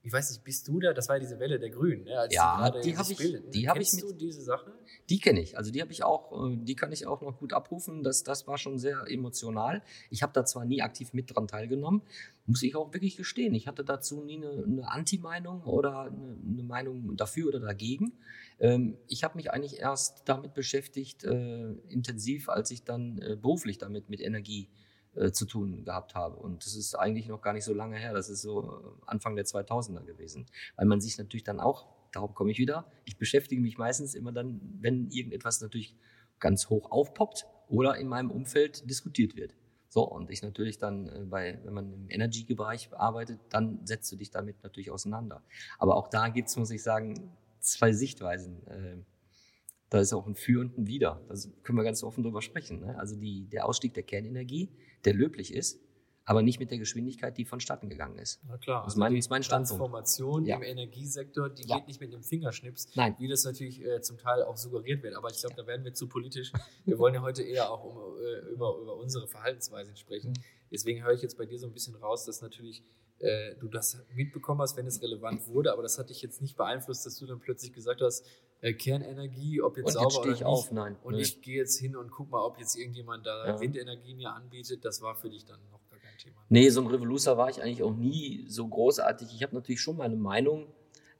Ich 0.06 0.14
weiß 0.14 0.30
nicht, 0.30 0.44
bist 0.44 0.68
du 0.68 0.80
da? 0.80 0.94
Das 0.94 1.10
war 1.10 1.16
ja 1.16 1.20
diese 1.20 1.40
Welle 1.40 1.58
der 1.60 1.72
Grünen, 1.72 2.04
ne, 2.04 2.20
als 2.20 2.32
Ja, 2.34 2.70
die 2.70 2.84
sich 2.92 2.98
hab 2.98 3.10
ich- 3.10 3.18
bildeten. 3.18 3.50
die 3.50 3.68
hab 3.68 3.76
ich 3.78 3.90
Kennst 3.90 3.96
mit- 4.06 4.14
du 4.14 4.18
diese 4.18 4.44
Sache? 4.44 4.72
Die 5.10 5.20
kenne 5.20 5.42
ich. 5.42 5.58
Also 5.58 5.72
die 5.72 5.82
habe 5.82 5.92
ich 5.92 6.04
auch, 6.04 6.48
äh, 6.48 6.58
die 6.58 6.76
kann 6.76 6.92
ich 6.92 7.08
auch 7.08 7.22
noch 7.22 7.40
gut 7.40 7.54
abrufen. 7.54 8.04
Das, 8.04 8.24
das 8.24 8.46
war 8.46 8.60
schon 8.60 8.78
sehr 8.78 9.04
emotional. 9.08 9.82
Ich 10.12 10.22
habe 10.22 10.32
da 10.32 10.46
zwar 10.46 10.64
nie 10.64 10.84
aktiv 10.84 11.12
mit 11.14 11.36
dran 11.36 11.48
teilgenommen, 11.48 12.04
muss 12.46 12.62
ich 12.62 12.76
auch 12.76 12.94
wirklich 12.94 13.18
gestehen. 13.18 13.56
Ich 13.56 13.66
hatte 13.68 13.84
dazu 13.84 14.22
nie 14.22 14.38
eine, 14.46 14.64
eine 14.64 14.92
Anti-Meinung 14.92 15.64
oder 15.64 16.02
eine, 16.02 16.38
eine 16.54 16.64
Meinung 16.64 17.18
dafür 17.18 17.48
oder 17.48 17.60
dagegen. 17.60 18.14
Ähm, 18.60 18.98
ich 19.08 19.24
habe 19.24 19.36
mich 19.38 19.50
eigentlich 19.50 19.80
erst 19.80 20.22
damit 20.30 20.54
beschäftigt, 20.54 21.24
äh, 21.24 21.72
intensiv, 21.90 22.48
als 22.50 22.70
ich 22.70 22.84
dann 22.84 23.18
äh, 23.24 23.36
beruflich 23.36 23.80
damit 23.80 24.12
mit 24.12 24.22
Energie 24.22 24.70
äh, 24.70 24.85
zu 25.32 25.46
tun 25.46 25.86
gehabt 25.86 26.16
habe. 26.16 26.36
Und 26.36 26.66
das 26.66 26.76
ist 26.76 26.96
eigentlich 26.96 27.28
noch 27.28 27.42
gar 27.42 27.54
nicht 27.54 27.64
so 27.64 27.74
lange 27.74 27.98
her. 27.98 28.14
Das 28.14 28.30
ist 28.30 28.42
so 28.42 28.64
äh, 28.64 29.08
Anfang 29.08 29.36
der 29.36 29.46
2000er 29.46 30.04
gewesen. 30.04 30.46
Weil 30.76 30.86
man 30.86 31.02
sich 31.02 31.18
natürlich 31.18 31.44
dann 31.44 31.60
auch, 31.60 31.88
darauf 32.12 32.34
komme 32.36 32.52
ich 32.52 32.60
wieder, 32.60 32.86
ich 33.06 33.18
beschäftige 33.18 33.62
mich 33.62 33.78
meistens 33.78 34.16
immer 34.16 34.32
dann, 34.32 34.60
wenn 34.82 35.10
irgendetwas 35.12 35.62
natürlich 35.62 35.96
ganz 36.40 36.70
hoch 36.70 36.92
aufpoppt 36.92 37.46
oder 37.68 37.98
in 37.98 38.08
meinem 38.08 38.32
Umfeld 38.32 38.90
diskutiert 38.90 39.36
wird. 39.36 39.56
So, 39.90 40.04
und 40.04 40.30
ich 40.30 40.44
natürlich 40.44 40.78
dann, 40.78 41.08
äh, 41.08 41.26
bei, 41.26 41.60
wenn 41.64 41.74
man 41.74 41.94
im 41.94 42.10
Energy-Bereich 42.10 42.94
arbeitet, 42.94 43.40
dann 43.50 43.86
setzt 43.86 44.12
du 44.12 44.18
dich 44.18 44.30
damit 44.30 44.62
natürlich 44.64 44.92
auseinander. 44.92 45.42
Aber 45.80 45.96
auch 45.96 46.10
da 46.10 46.28
gibt's, 46.28 46.58
muss 46.58 46.72
ich 46.72 46.84
sagen, 46.84 47.32
zwei 47.62 47.94
Sichtweisen. 47.94 48.62
Da 49.90 50.00
ist 50.00 50.14
auch 50.14 50.26
ein 50.28 50.36
Für 50.36 50.62
und 50.62 50.78
ein 50.78 50.88
Wider. 50.88 51.22
Da 51.28 51.36
können 51.64 51.78
wir 51.78 51.84
ganz 51.84 52.04
offen 52.04 52.24
drüber 52.24 52.42
sprechen. 52.42 52.80
Ne? 52.82 52.98
Also 52.98 53.16
die, 53.16 53.46
der 53.48 53.66
Ausstieg 53.68 53.94
der 53.94 54.04
Kernenergie, 54.04 54.70
der 55.06 55.14
löblich 55.14 55.54
ist, 55.54 55.80
aber 56.28 56.42
nicht 56.42 56.60
mit 56.60 56.72
der 56.72 56.80
Geschwindigkeit, 56.80 57.38
die 57.38 57.46
vonstatten 57.46 57.88
gegangen 57.88 58.18
ist. 58.18 58.40
Na 58.48 58.58
klar. 58.58 58.84
Das 58.84 58.94
ist 58.94 58.98
mein- 58.98 59.12
die 59.14 59.20
ist 59.20 59.30
mein 59.30 59.44
Standpunkt. 59.44 59.80
Transformation 59.80 60.46
Ja. 60.48 60.56
im 60.56 60.64
Energiesektor, 60.64 61.50
die 61.52 61.68
Ja. 61.68 61.78
geht 61.78 61.88
nicht 61.88 62.02
mit 62.02 62.12
einem 62.12 62.24
Fingerschnips, 62.24 62.88
Nein. 62.96 63.16
wie 63.20 63.28
das 63.28 63.44
natürlich 63.44 63.80
äh, 63.86 64.02
zum 64.02 64.18
Teil 64.18 64.42
auch 64.42 64.58
suggeriert 64.58 65.04
wird. 65.04 65.14
Aber 65.16 65.30
ich 65.30 65.38
glaube, 65.40 65.56
da 65.56 65.68
werden 65.68 65.86
wir 65.86 65.94
zu 65.94 66.08
politisch. 66.08 66.52
Wir 66.86 66.98
wollen 66.98 67.14
ja 67.14 67.22
heute 67.22 67.44
eher 67.44 67.70
auch 67.72 67.84
um, 67.84 67.96
äh, 68.24 68.40
über, 68.54 68.76
über 68.82 68.96
unsere 68.98 69.28
Verhaltensweisen 69.28 69.96
sprechen. 69.98 70.34
Deswegen 70.72 71.04
höre 71.04 71.14
ich 71.14 71.22
jetzt 71.22 71.38
bei 71.38 71.46
dir 71.46 71.60
so 71.60 71.68
ein 71.68 71.74
bisschen 71.74 71.94
raus, 71.96 72.26
dass 72.26 72.42
natürlich 72.42 72.84
äh, 73.20 73.56
du 73.62 73.70
das 73.70 73.98
mitbekommen 74.14 74.60
hast, 74.62 74.76
wenn 74.76 74.88
es 74.88 75.02
relevant 75.02 75.48
wurde, 75.48 75.72
aber 75.72 75.82
das 75.84 75.98
hat 75.98 76.10
dich 76.10 76.22
jetzt 76.22 76.42
nicht 76.42 76.58
beeinflusst, 76.58 77.06
dass 77.06 77.16
du 77.18 77.26
dann 77.26 77.40
plötzlich 77.40 77.72
gesagt 77.72 78.02
hast, 78.02 78.26
äh, 78.66 78.74
Kernenergie, 78.74 79.62
ob 79.62 79.78
jetzt 79.78 79.86
Und 79.88 79.94
sauber 79.94 80.08
jetzt 80.08 80.18
oder 80.18 80.32
ich 80.32 80.40
nicht. 80.40 80.46
auf, 80.46 80.72
nein. 80.72 80.96
Und 81.04 81.16
nee. 81.16 81.22
ich 81.22 81.42
gehe 81.42 81.58
jetzt 81.58 81.80
hin 81.80 81.96
und 81.96 82.10
guck 82.10 82.32
mal, 82.32 82.44
ob 82.44 82.58
jetzt 82.58 82.76
irgendjemand 82.76 83.26
da 83.26 83.48
Ja. 83.48 83.60
Windenergie 83.60 84.16
mir 84.16 84.34
anbietet. 84.34 84.84
Das 84.84 85.04
war 85.04 85.16
für 85.16 85.30
dich 85.30 85.46
dann 85.46 85.60
noch 85.72 85.88
gar 85.88 86.00
kein 86.00 86.18
Thema. 86.18 86.38
Nee, 86.50 86.70
so 86.70 86.82
ein 86.82 86.88
Revoluzer 86.88 87.38
war 87.38 87.48
ich 87.50 87.62
eigentlich 87.62 87.84
auch 87.84 87.96
nie 87.96 88.46
so 88.48 88.68
großartig. 88.68 89.28
Ich 89.36 89.44
habe 89.44 89.54
natürlich 89.54 89.82
schon 89.82 89.98
meine 89.98 90.16
Meinung. 90.16 90.74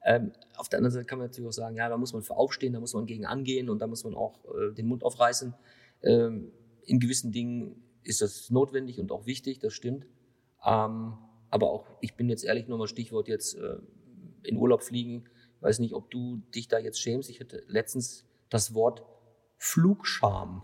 Ähm, 0.04 0.32
auf 0.58 0.70
der 0.70 0.80
anderen 0.80 0.94
Seite 0.94 1.06
kann 1.06 1.20
man 1.20 1.28
natürlich 1.28 1.48
auch 1.48 1.54
sagen, 1.54 1.76
ja, 1.76 1.88
da 1.88 1.98
muss 1.98 2.14
man 2.14 2.24
für 2.24 2.36
aufstehen, 2.36 2.74
da 2.74 2.80
muss 2.80 2.94
man 2.96 3.06
gegen 3.06 3.28
angehen 3.28 3.70
und 3.70 3.80
da 3.80 3.86
muss 3.86 4.04
man 4.04 4.16
auch 4.16 4.44
äh, 4.46 4.74
den 4.74 4.88
Mund 4.88 5.04
aufreißen. 5.04 5.54
Ähm, 6.02 6.52
in 6.86 7.00
gewissen 7.00 7.32
Dingen 7.32 7.84
ist 8.04 8.22
das 8.22 8.50
notwendig 8.50 9.00
und 9.00 9.12
auch 9.12 9.28
wichtig, 9.28 9.60
das 9.60 9.74
stimmt. 9.74 10.08
Ähm, 10.66 11.14
aber 11.52 11.70
auch, 11.70 11.86
ich 12.02 12.16
bin 12.16 12.28
jetzt 12.28 12.44
ehrlich 12.44 12.68
nochmal 12.68 12.88
Stichwort 12.88 13.28
jetzt 13.28 13.56
äh, 13.56 13.78
in 14.44 14.58
Urlaub 14.58 14.82
fliegen. 14.82 15.26
Weiß 15.62 15.80
nicht, 15.80 15.94
ob 15.94 16.12
du 16.12 16.38
dich 16.54 16.68
da 16.68 16.78
jetzt 16.78 17.00
schämst. 17.00 17.30
Ich 17.30 17.40
hatte 17.40 17.64
letztens 17.68 18.26
das 18.50 18.74
Wort 18.74 19.04
Flugscham 19.58 20.64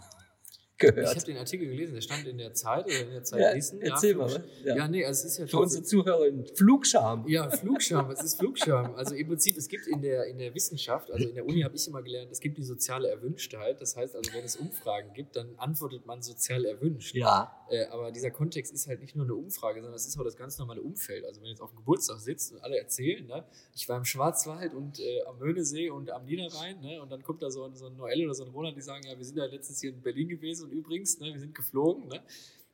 Ich 0.81 0.87
habe 0.89 1.01
gehört. 1.01 1.27
den 1.27 1.37
Artikel 1.37 1.67
gelesen, 1.67 1.93
der 1.93 2.01
stand 2.01 2.27
in 2.27 2.37
der 2.37 2.53
Zeit 2.53 2.85
oder 2.85 3.01
in 3.01 3.11
der 3.11 3.23
Zeit 3.23 3.39
Ja, 3.41 3.55
Wissen. 3.55 3.81
erzähl 3.81 4.11
ja, 4.11 4.17
mal, 4.17 4.25
was? 4.25 4.41
Ja. 4.63 4.75
Ja. 4.75 4.87
nee, 4.87 5.05
also 5.05 5.25
es 5.27 5.33
ist 5.33 5.37
ja 5.39 5.47
Für 5.47 5.57
unsere 5.59 5.83
Zuhörerinnen, 5.83 6.45
Flugscham. 6.55 7.25
Ja, 7.27 7.49
Flugscham, 7.49 8.07
was 8.09 8.23
ist 8.23 8.39
Flugscham? 8.39 8.95
Also 8.95 9.15
im 9.15 9.27
Prinzip, 9.27 9.57
es 9.57 9.67
gibt 9.67 9.87
in 9.87 10.01
der, 10.01 10.25
in 10.25 10.37
der 10.37 10.53
Wissenschaft, 10.55 11.11
also 11.11 11.27
in 11.27 11.35
der 11.35 11.45
Uni 11.45 11.61
habe 11.61 11.75
ich 11.75 11.87
immer 11.87 12.01
gelernt, 12.01 12.31
es 12.31 12.39
gibt 12.39 12.57
die 12.57 12.63
soziale 12.63 13.09
Erwünschtheit. 13.09 13.79
Das 13.81 13.95
heißt 13.95 14.15
also, 14.15 14.33
wenn 14.33 14.43
es 14.43 14.55
Umfragen 14.55 15.13
gibt, 15.13 15.35
dann 15.35 15.53
antwortet 15.57 16.05
man 16.05 16.21
sozial 16.21 16.65
erwünscht. 16.65 17.15
Ja, 17.15 17.57
Äh, 17.69 17.85
aber 17.85 18.11
dieser 18.11 18.31
Kontext 18.31 18.73
ist 18.73 18.87
halt 18.87 18.99
nicht 19.01 19.15
nur 19.15 19.23
eine 19.25 19.33
Umfrage, 19.35 19.79
sondern 19.81 19.95
es 19.95 20.05
ist 20.05 20.19
auch 20.19 20.23
das 20.25 20.35
ganz 20.35 20.57
normale 20.57 20.81
Umfeld. 20.81 21.23
Also 21.25 21.41
wenn 21.41 21.47
jetzt 21.49 21.61
auf 21.61 21.69
dem 21.71 21.77
Geburtstag 21.77 22.19
sitzt 22.19 22.51
und 22.51 22.61
alle 22.63 22.77
erzählen, 22.77 23.25
ne, 23.27 23.45
ich 23.73 23.87
war 23.87 23.97
im 23.97 24.03
Schwarzwald 24.03 24.73
und 24.73 24.99
äh, 24.99 25.23
am 25.25 25.37
Möhnesee 25.39 25.89
und 25.89 26.11
am 26.11 26.25
Niederrhein, 26.25 26.81
ne, 26.81 27.01
und 27.01 27.09
dann 27.11 27.23
kommt 27.23 27.41
da 27.41 27.49
so 27.49 27.63
ein, 27.63 27.75
so 27.75 27.85
ein 27.87 27.95
Noel 27.95 28.25
oder 28.25 28.33
so 28.33 28.43
ein 28.43 28.49
Roland, 28.51 28.75
die 28.75 28.81
sagen, 28.81 29.03
ja, 29.07 29.17
wir 29.17 29.23
sind 29.25 29.37
ja 29.37 29.45
letztens 29.45 29.79
hier 29.79 29.91
in 29.91 30.01
Berlin 30.01 30.27
gewesen 30.27 30.69
und 30.71 30.77
übrigens, 30.77 31.19
ne, 31.19 31.33
wir 31.33 31.39
sind 31.39 31.53
geflogen, 31.55 32.07
ne, 32.07 32.21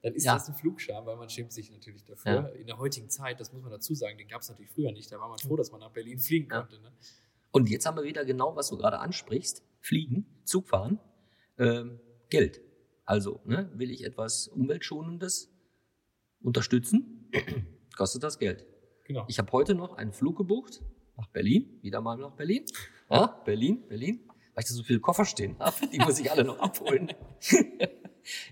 dann 0.04 0.13
ist 0.13 0.25
Ja. 0.25 0.34
das 0.36 0.48
ein 0.48 0.56
Flugscham, 0.56 1.06
weil 1.06 1.18
man 1.18 1.30
schämt 1.30 1.51
sich 1.51 1.72
natürlich 1.72 2.04
dafür. 2.06 2.32
Ja. 2.32 2.48
In 2.50 2.68
der 2.68 2.77
heutigen 2.77 3.10
Zeit, 3.10 3.39
das 3.39 3.51
muss 3.51 3.62
man 3.63 3.72
dazu 3.72 3.94
sagen, 3.96 4.18
den 4.18 4.27
gab 4.27 4.42
es 4.42 4.50
natürlich 4.50 4.72
früher 4.72 4.92
nicht, 4.92 5.12
da 5.12 5.20
war 5.20 5.27
man 5.30 5.39
froh, 5.39 5.56
dass 5.56 5.72
man 5.72 5.80
nach 5.82 5.92
Berlin 5.92 6.20
fliegen 6.20 6.50
Ja. 6.51 6.62
konnte. 6.62 6.80
Ne? 6.82 6.92
Und 7.51 7.70
jetzt 7.70 7.86
haben 7.86 7.98
wir 7.98 8.04
wieder 8.04 8.24
genau, 8.25 8.56
was 8.56 8.70
du 8.70 8.77
gerade 8.77 9.00
ansprichst. 9.00 9.63
Fliegen, 9.80 10.25
Zug 10.44 10.68
fahren, 10.68 11.00
ähm, 11.58 12.00
Geld. 12.30 12.62
Also, 13.06 13.39
ne, 13.46 13.72
will 13.74 13.89
ich 13.89 14.04
etwas 14.04 14.48
Umweltschonendes 14.50 15.50
unterstützen, 16.42 17.32
kostet 17.98 18.24
das 18.24 18.38
Geld. 18.38 18.66
Genau. 19.06 19.25
Ich 19.27 19.39
habe 19.39 19.51
heute 19.54 19.74
noch 19.75 19.94
einen 19.94 20.12
Flug 20.13 20.38
gebucht 20.38 20.82
nach 21.16 21.27
Berlin, 21.27 21.80
wieder 21.82 22.01
mal 22.01 22.18
nach 22.18 22.34
Berlin. 22.36 22.66
Ja, 23.10 23.27
Berlin, 23.46 23.88
Berlin, 23.88 24.27
weil 24.58 24.64
ich 24.64 24.70
da 24.70 24.74
so 24.74 24.82
viele 24.82 25.00
Koffer 25.00 25.24
stehen 25.24 25.56
habe, 25.60 25.86
die 25.94 26.00
muss 26.00 26.18
ich 26.18 26.32
alle 26.32 26.44
noch 26.44 26.58
abholen. 26.58 27.14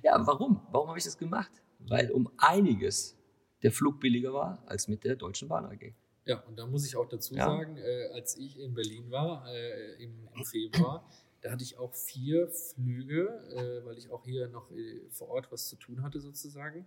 ja, 0.04 0.16
warum? 0.28 0.62
Warum 0.70 0.90
habe 0.90 1.00
ich 1.00 1.04
das 1.04 1.18
gemacht? 1.18 1.50
Weil 1.80 2.12
um 2.12 2.30
einiges 2.38 3.18
der 3.64 3.72
Flug 3.72 4.00
billiger 4.00 4.32
war 4.32 4.64
als 4.68 4.88
mit 4.88 5.04
der 5.04 5.16
Deutschen 5.16 5.48
Bahn 5.48 5.66
AG. 5.66 5.96
Ja, 6.26 6.42
und 6.42 6.60
da 6.60 6.68
muss 6.68 6.86
ich 6.86 6.96
auch 6.96 7.10
dazu 7.10 7.34
Ja. 7.34 7.46
sagen, 7.46 7.78
äh, 7.78 8.10
als 8.14 8.38
ich 8.38 8.60
in 8.60 8.76
Berlin 8.76 9.10
war, 9.10 9.52
äh, 9.52 9.96
im, 10.04 10.28
im 10.36 10.46
Februar, 10.46 11.10
da 11.42 11.52
hatte 11.52 11.64
ich 11.64 11.80
auch 11.80 11.96
vier 11.96 12.50
Flüge, 12.50 13.24
äh, 13.56 13.84
weil 13.84 13.98
ich 13.98 14.12
auch 14.12 14.24
hier 14.26 14.48
noch 14.48 14.70
äh, 14.70 15.10
vor 15.10 15.30
Ort 15.30 15.52
was 15.52 15.68
zu 15.68 15.76
tun 15.76 16.04
hatte 16.04 16.20
sozusagen. 16.20 16.86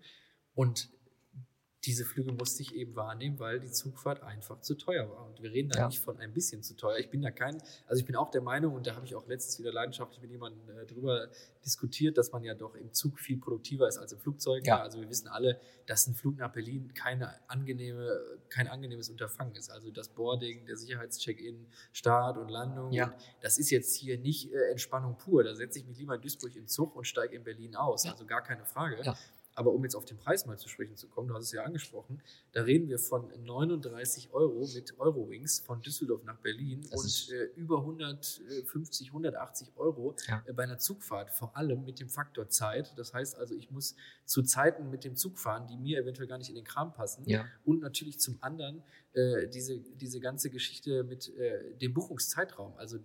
Und 0.55 0.91
diese 1.85 2.05
Flüge 2.05 2.33
musste 2.33 2.63
ich 2.63 2.75
eben 2.75 2.97
wahrnehmen, 2.97 3.39
weil 3.39 3.61
die 3.61 3.71
Zugfahrt 3.71 4.23
einfach 4.23 4.61
zu 4.61 4.75
teuer 4.75 5.09
war. 5.11 5.27
Und 5.27 5.41
wir 5.43 5.53
reden 5.53 5.69
da 5.71 5.81
Ja. 5.81 5.87
nicht 5.87 6.01
von 6.01 6.19
ein 6.19 6.33
bisschen 6.35 6.63
zu 6.63 6.75
teuer. 6.75 6.99
Ich 6.99 7.09
bin 7.09 7.23
da 7.23 7.31
kein, 7.31 7.63
also 7.87 8.01
ich 8.01 8.05
bin 8.05 8.17
auch 8.17 8.31
der 8.31 8.41
Meinung, 8.43 8.75
und 8.75 8.87
da 8.87 8.97
habe 8.97 9.07
ich 9.07 9.15
auch 9.15 9.27
letztens 9.29 9.61
wieder 9.61 9.73
leidenschaftlich 9.73 10.21
mit 10.21 10.31
jemandem 10.33 10.77
äh, 10.77 10.85
drüber 10.87 11.29
diskutiert, 11.65 12.19
dass 12.19 12.33
man 12.33 12.43
ja 12.43 12.55
doch 12.55 12.75
im 12.75 12.93
Zug 12.93 13.21
viel 13.21 13.39
produktiver 13.39 13.87
ist 13.87 13.99
als 13.99 14.13
im 14.13 14.19
Flugzeug. 14.19 14.67
Ja. 14.67 14.81
Also 14.83 15.01
wir 15.01 15.09
wissen 15.09 15.29
alle, 15.29 15.61
dass 15.87 16.07
ein 16.09 16.15
Flug 16.15 16.37
nach 16.39 16.53
Berlin 16.53 16.93
keine 16.95 17.33
angenehme, 17.49 18.19
kein 18.49 18.67
angenehmes 18.67 19.09
Unterfangen 19.09 19.55
ist. 19.55 19.71
Also 19.71 19.91
das 19.93 20.09
Boarding, 20.09 20.67
der 20.67 20.77
Sicherheitscheck-in, 20.77 21.67
Start 21.93 22.39
und 22.39 22.49
Landung. 22.49 22.93
Ja. 22.93 23.07
Und 23.07 23.15
das 23.41 23.57
ist 23.59 23.71
jetzt 23.71 23.95
hier 23.97 24.19
nicht 24.19 24.53
äh, 24.53 24.71
Entspannung 24.71 25.17
pur. 25.17 25.45
Da 25.45 25.55
setze 25.55 25.79
ich 25.79 25.87
mich 25.87 25.99
lieber 25.99 26.17
in 26.17 26.21
Duisburg 26.23 26.55
in 26.57 26.63
den 26.63 26.69
Zug 26.69 26.97
und 26.97 27.07
steige 27.07 27.37
in 27.37 27.45
Berlin 27.45 27.77
aus. 27.77 28.05
Also 28.07 28.27
gar 28.27 28.43
keine 28.43 28.65
Frage. 28.65 28.97
Aber 29.59 29.73
um 29.73 29.83
jetzt 29.83 29.97
auf 29.97 30.05
den 30.05 30.19
Preis 30.19 30.47
mal 30.47 30.57
zu 30.57 30.69
sprechen 30.69 30.97
zu 30.97 31.09
kommen, 31.09 31.27
du 31.27 31.35
hast 31.35 31.47
es 31.47 31.53
ja 31.53 31.65
angesprochen, 31.65 32.23
da 32.53 32.63
reden 32.63 32.89
wir 32.89 33.01
von 33.01 33.29
39 33.45 34.33
Euro 34.33 34.69
mit 34.73 34.97
Eurowings 35.01 35.59
von 35.59 35.83
Düsseldorf 35.83 36.23
nach 36.23 36.39
Berlin 36.39 36.87
Das 36.89 37.27
und 37.29 37.35
äh, 37.35 37.47
über 37.57 37.79
150, 37.79 39.09
180 39.09 39.73
Euro 39.75 40.15
Ja. 40.29 40.45
äh, 40.47 40.53
bei 40.53 40.63
einer 40.63 40.79
Zugfahrt, 40.79 41.31
vor 41.33 41.57
allem 41.57 41.85
mit 41.85 41.99
dem 41.99 42.09
Faktor 42.09 42.49
Zeit. 42.49 42.97
Das 42.97 43.13
heißt 43.13 43.37
also, 43.37 43.53
ich 43.57 43.73
muss 43.73 43.97
zu 44.25 44.43
Zeiten 44.43 44.91
mit 44.91 45.03
dem 45.03 45.17
Zug 45.17 45.41
fahren, 45.41 45.67
die 45.67 45.77
mir 45.77 45.99
eventuell 45.99 46.29
gar 46.29 46.39
nicht 46.39 46.51
in 46.51 46.55
den 46.55 46.65
Kram 46.65 46.93
passen. 46.93 47.25
Ja. 47.27 47.45
Und 47.65 47.81
natürlich 47.81 48.21
zum 48.21 48.39
anderen 48.41 48.85
äh, 49.15 49.49
diese, 49.49 49.81
diese 49.81 50.21
ganze 50.21 50.51
Geschichte 50.51 51.03
mit 51.03 51.37
äh, 51.37 51.75
dem 51.75 51.95
Buchungszeitraum. 51.95 52.75
Also 52.77 52.99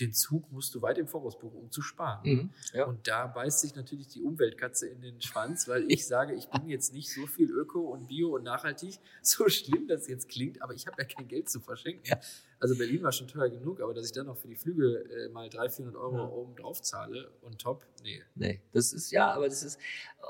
den 0.00 0.12
Zug 0.12 0.50
musst 0.50 0.74
du 0.74 0.82
weit 0.82 0.98
im 0.98 1.06
Voraus 1.06 1.38
buchen, 1.38 1.58
um 1.58 1.70
zu 1.70 1.82
sparen. 1.82 2.20
Mhm. 2.24 2.50
Ja. 2.72 2.86
Und 2.86 3.06
da 3.06 3.26
beißt 3.26 3.60
sich 3.60 3.74
natürlich 3.74 4.08
die 4.08 4.22
Umweltkatze 4.22 4.88
in 4.88 5.00
den 5.02 5.20
Schwanz, 5.20 5.68
weil 5.68 5.84
ich 5.90 6.06
sage, 6.06 6.34
ich 6.34 6.48
bin 6.48 6.68
jetzt 6.68 6.92
nicht 6.92 7.12
so 7.12 7.26
viel 7.26 7.50
Öko 7.50 7.80
und 7.80 8.08
Bio 8.08 8.34
und 8.36 8.44
nachhaltig, 8.44 8.98
so 9.22 9.48
schlimm 9.48 9.86
das 9.88 10.08
jetzt 10.08 10.28
klingt, 10.28 10.62
aber 10.62 10.74
ich 10.74 10.86
habe 10.86 10.96
ja 11.00 11.04
kein 11.06 11.28
Geld 11.28 11.48
zu 11.48 11.60
verschenken. 11.60 12.02
Ja. 12.06 12.18
Also 12.58 12.76
Berlin 12.76 13.02
war 13.02 13.12
schon 13.12 13.26
teuer 13.26 13.48
genug, 13.48 13.80
aber 13.80 13.94
dass 13.94 14.04
ich 14.04 14.12
dann 14.12 14.26
noch 14.26 14.36
für 14.36 14.48
die 14.48 14.54
Flüge 14.56 15.04
äh, 15.10 15.28
mal 15.30 15.48
300, 15.48 15.72
400 15.76 16.00
Euro 16.00 16.16
Ja. 16.16 16.28
oben 16.28 16.56
drauf 16.56 16.82
zahle 16.82 17.30
und 17.40 17.58
top, 17.58 17.86
nee. 18.04 18.22
Nee, 18.34 18.60
das 18.72 18.92
ist 18.92 19.10
ja, 19.10 19.32
aber 19.32 19.48
das 19.48 19.62
ist, 19.62 19.78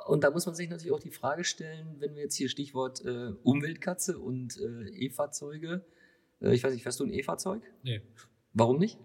und 0.07 0.23
da 0.23 0.31
muss 0.31 0.47
man 0.47 0.55
sich 0.55 0.71
natürlich 0.71 0.93
auch 0.93 1.01
die 1.01 1.11
Frage 1.11 1.43
stellen, 1.43 1.97
wenn 1.99 2.15
wir 2.15 2.23
jetzt 2.23 2.37
hier 2.37 2.49
Stichwort 2.49 3.05
äh, 3.05 3.33
Umweltkatze 3.43 4.19
und 4.19 4.57
äh, 4.61 4.91
E-Fahrzeuge, 5.07 5.85
äh, 6.41 6.55
ich 6.55 6.63
weiß 6.63 6.73
nicht, 6.73 6.85
fährst 6.85 7.01
du 7.01 7.05
ein 7.05 7.13
E-Fahrzeug? 7.13 7.63
Nee. 7.83 8.01
Warum 8.53 8.79
nicht? 8.79 8.99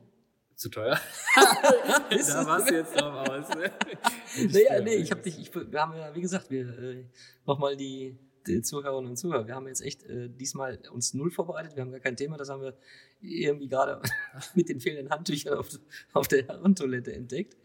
Zu 0.55 0.69
teuer? 0.69 0.97
Da 1.35 2.07
es- 2.09 2.33
warst 2.33 2.69
du 2.69 2.75
jetzt 2.75 2.95
drauf 2.99 3.27
aus. 3.29 3.47
Naja, 4.51 4.81
nee, 4.81 4.95
ich 4.95 5.11
habe 5.11 5.21
dich, 5.21 5.39
ich, 5.39 5.53
wir 5.53 5.81
haben 5.81 5.95
ja, 5.95 6.13
wie 6.13 6.21
gesagt, 6.21 6.49
wir 6.49 6.67
äh, 6.77 7.05
nochmal 7.45 7.75
die, 7.77 8.17
die 8.47 8.61
Zuhörerinnen 8.61 9.11
und 9.11 9.17
Zuhörer, 9.17 9.47
wir 9.47 9.55
haben 9.55 9.67
jetzt 9.67 9.81
echt 9.81 10.03
äh, 10.03 10.29
diesmal 10.29 10.79
uns 10.91 11.13
null 11.13 11.31
vorbereitet, 11.31 11.75
wir 11.75 11.81
haben 11.83 11.91
gar 11.91 11.99
kein 12.01 12.17
Thema, 12.17 12.37
das 12.37 12.49
haben 12.49 12.61
wir 12.61 12.77
irgendwie 13.21 13.67
gerade 13.69 14.01
mit 14.55 14.67
den 14.69 14.79
fehlenden 14.79 15.09
Handtüchern 15.09 15.57
auf, 15.57 15.69
auf 16.13 16.27
der 16.27 16.45
Herrentoilette 16.47 17.13
entdeckt. 17.13 17.55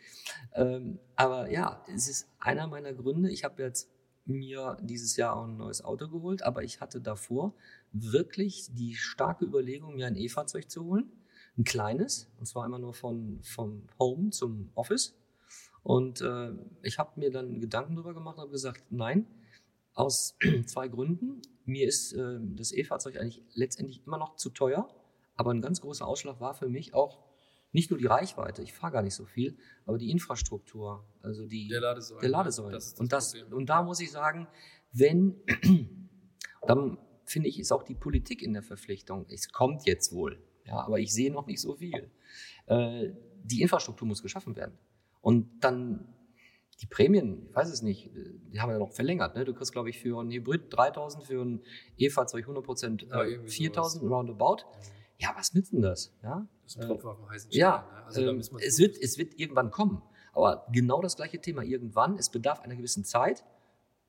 Ähm, 0.55 0.99
aber 1.17 1.51
ja, 1.51 1.85
es 1.95 2.09
ist 2.09 2.29
einer 2.39 2.67
meiner 2.67 2.93
Gründe. 2.93 3.31
Ich 3.31 3.45
habe 3.45 3.63
jetzt 3.63 3.91
mir 4.27 4.77
dieses 4.83 5.17
Jahr 5.17 5.37
auch 5.37 5.45
ein 5.45 5.57
neues 5.57 5.83
Auto 5.83 6.09
geholt, 6.09 6.43
aber 6.43 6.63
ich 6.63 6.81
hatte 6.81 7.01
davor 7.01 7.53
wirklich 7.93 8.69
die 8.73 8.95
starke 8.95 9.45
Überlegung, 9.45 9.97
mir 9.97 10.07
ein 10.07 10.17
E-Fahrzeug 10.17 10.71
zu 10.71 10.85
holen. 10.85 11.11
Ein 11.59 11.64
kleines, 11.64 12.30
und 12.38 12.47
zwar 12.47 12.64
immer 12.66 12.78
nur 12.78 12.95
von, 12.95 13.40
vom 13.42 13.87
Home 13.99 14.30
zum 14.30 14.71
Office. 14.75 15.14
Und 15.83 16.21
äh, 16.21 16.52
ich 16.83 16.99
habe 16.99 17.19
mir 17.19 17.30
dann 17.30 17.61
Gedanken 17.61 17.97
darüber 17.97 18.14
gemacht 18.14 18.37
und 18.37 18.42
habe 18.42 18.52
gesagt, 18.52 18.85
nein, 18.90 19.26
aus 19.95 20.37
zwei 20.66 20.88
Gründen. 20.88 21.42
Mir 21.64 21.87
ist 21.87 22.12
äh, 22.12 22.38
das 22.40 22.73
E-Fahrzeug 22.73 23.16
eigentlich 23.16 23.42
letztendlich 23.54 24.04
immer 24.07 24.19
noch 24.19 24.37
zu 24.37 24.50
teuer, 24.50 24.88
aber 25.37 25.52
ein 25.52 25.61
ganz 25.61 25.80
großer 25.80 26.07
Ausschlag 26.07 26.40
war 26.40 26.54
für 26.54 26.69
mich 26.69 26.95
auch 26.95 27.30
nicht 27.73 27.90
nur 27.90 27.99
die 27.99 28.07
Reichweite, 28.07 28.62
ich 28.62 28.73
fahre 28.73 28.92
gar 28.95 29.02
nicht 29.02 29.14
so 29.14 29.26
viel, 29.26 29.57
aber 29.87 29.97
die 29.97 30.11
Infrastruktur, 30.11 31.04
also 31.23 31.47
die 31.47 31.69
Der 31.69 31.80
Ladesäule. 31.80 32.21
der 32.21 32.30
Ladesäule. 32.30 32.73
Das 32.73 32.90
das 32.90 33.00
und, 33.00 33.12
das, 33.12 33.33
Problem. 33.33 33.52
und 33.59 33.66
da 33.66 33.83
muss 33.83 34.00
ich 34.00 34.11
sagen, 34.11 34.49
wenn, 34.92 35.37
dann 36.66 36.99
finde 37.25 37.49
ich, 37.49 37.61
ist 37.61 37.71
auch 37.71 37.85
die 37.85 37.95
Politik 37.95 38.42
in 38.42 38.54
der 38.54 38.64
Verpflichtung. 38.64 39.26
Es 39.28 39.52
kommt 39.52 39.87
jetzt 39.87 40.12
wohl, 40.12 40.42
ja, 40.71 40.81
aber 40.81 40.99
ich 40.99 41.12
sehe 41.12 41.31
noch 41.33 41.47
nicht 41.47 41.61
so 41.61 41.75
viel. 41.75 42.11
Äh, 42.67 43.11
die 43.43 43.62
Infrastruktur 43.62 44.07
muss 44.07 44.23
geschaffen 44.23 44.57
werden. 44.57 44.79
Und 45.21 45.65
dann 45.65 46.15
die 46.81 46.87
Prämien, 46.87 47.47
ich 47.49 47.55
weiß 47.55 47.71
es 47.71 47.83
nicht, 47.83 48.07
äh, 48.07 48.39
die 48.53 48.61
haben 48.61 48.71
wir 48.71 48.79
noch 48.79 48.93
verlängert. 48.93 49.35
Ne? 49.35 49.45
Du 49.45 49.53
kriegst, 49.53 49.73
glaube 49.73 49.91
ich, 49.91 49.99
für 49.99 50.21
ein 50.23 50.31
Hybrid 50.31 50.65
3000, 50.71 51.25
für 51.25 51.43
ein 51.43 51.62
E-Fahrzeug 51.99 52.49
100 52.49 53.03
Ja, 53.03 53.23
äh, 53.23 53.31
irgendwie 53.33 53.50
4000 53.50 54.05
roundabout. 54.05 54.65
Ja, 55.19 55.35
was 55.37 55.53
nützt 55.53 55.73
denn 55.73 55.83
das? 55.83 56.15
Ja, 56.23 56.49
Das 56.62 56.77
ist 56.77 56.81
ein 56.81 56.89
Tropfen 56.89 57.11
auf 57.11 57.17
dem 57.19 57.29
heißen 57.29 57.50
Stein. 57.50 57.61
ja, 57.61 57.77
ne? 57.79 58.05
also 58.07 58.21
ähm, 58.23 58.39
es, 58.39 58.79
wird, 58.79 58.97
es 58.97 59.19
wird 59.19 59.39
irgendwann 59.39 59.71
kommen. 59.71 60.03
Aber 60.33 60.67
genau 60.73 61.03
das 61.03 61.17
gleiche 61.17 61.41
Thema 61.41 61.62
irgendwann. 61.62 62.17
Es 62.17 62.31
bedarf 62.31 62.61
einer 62.61 62.77
gewissen 62.77 63.05
Zeit. 63.05 63.45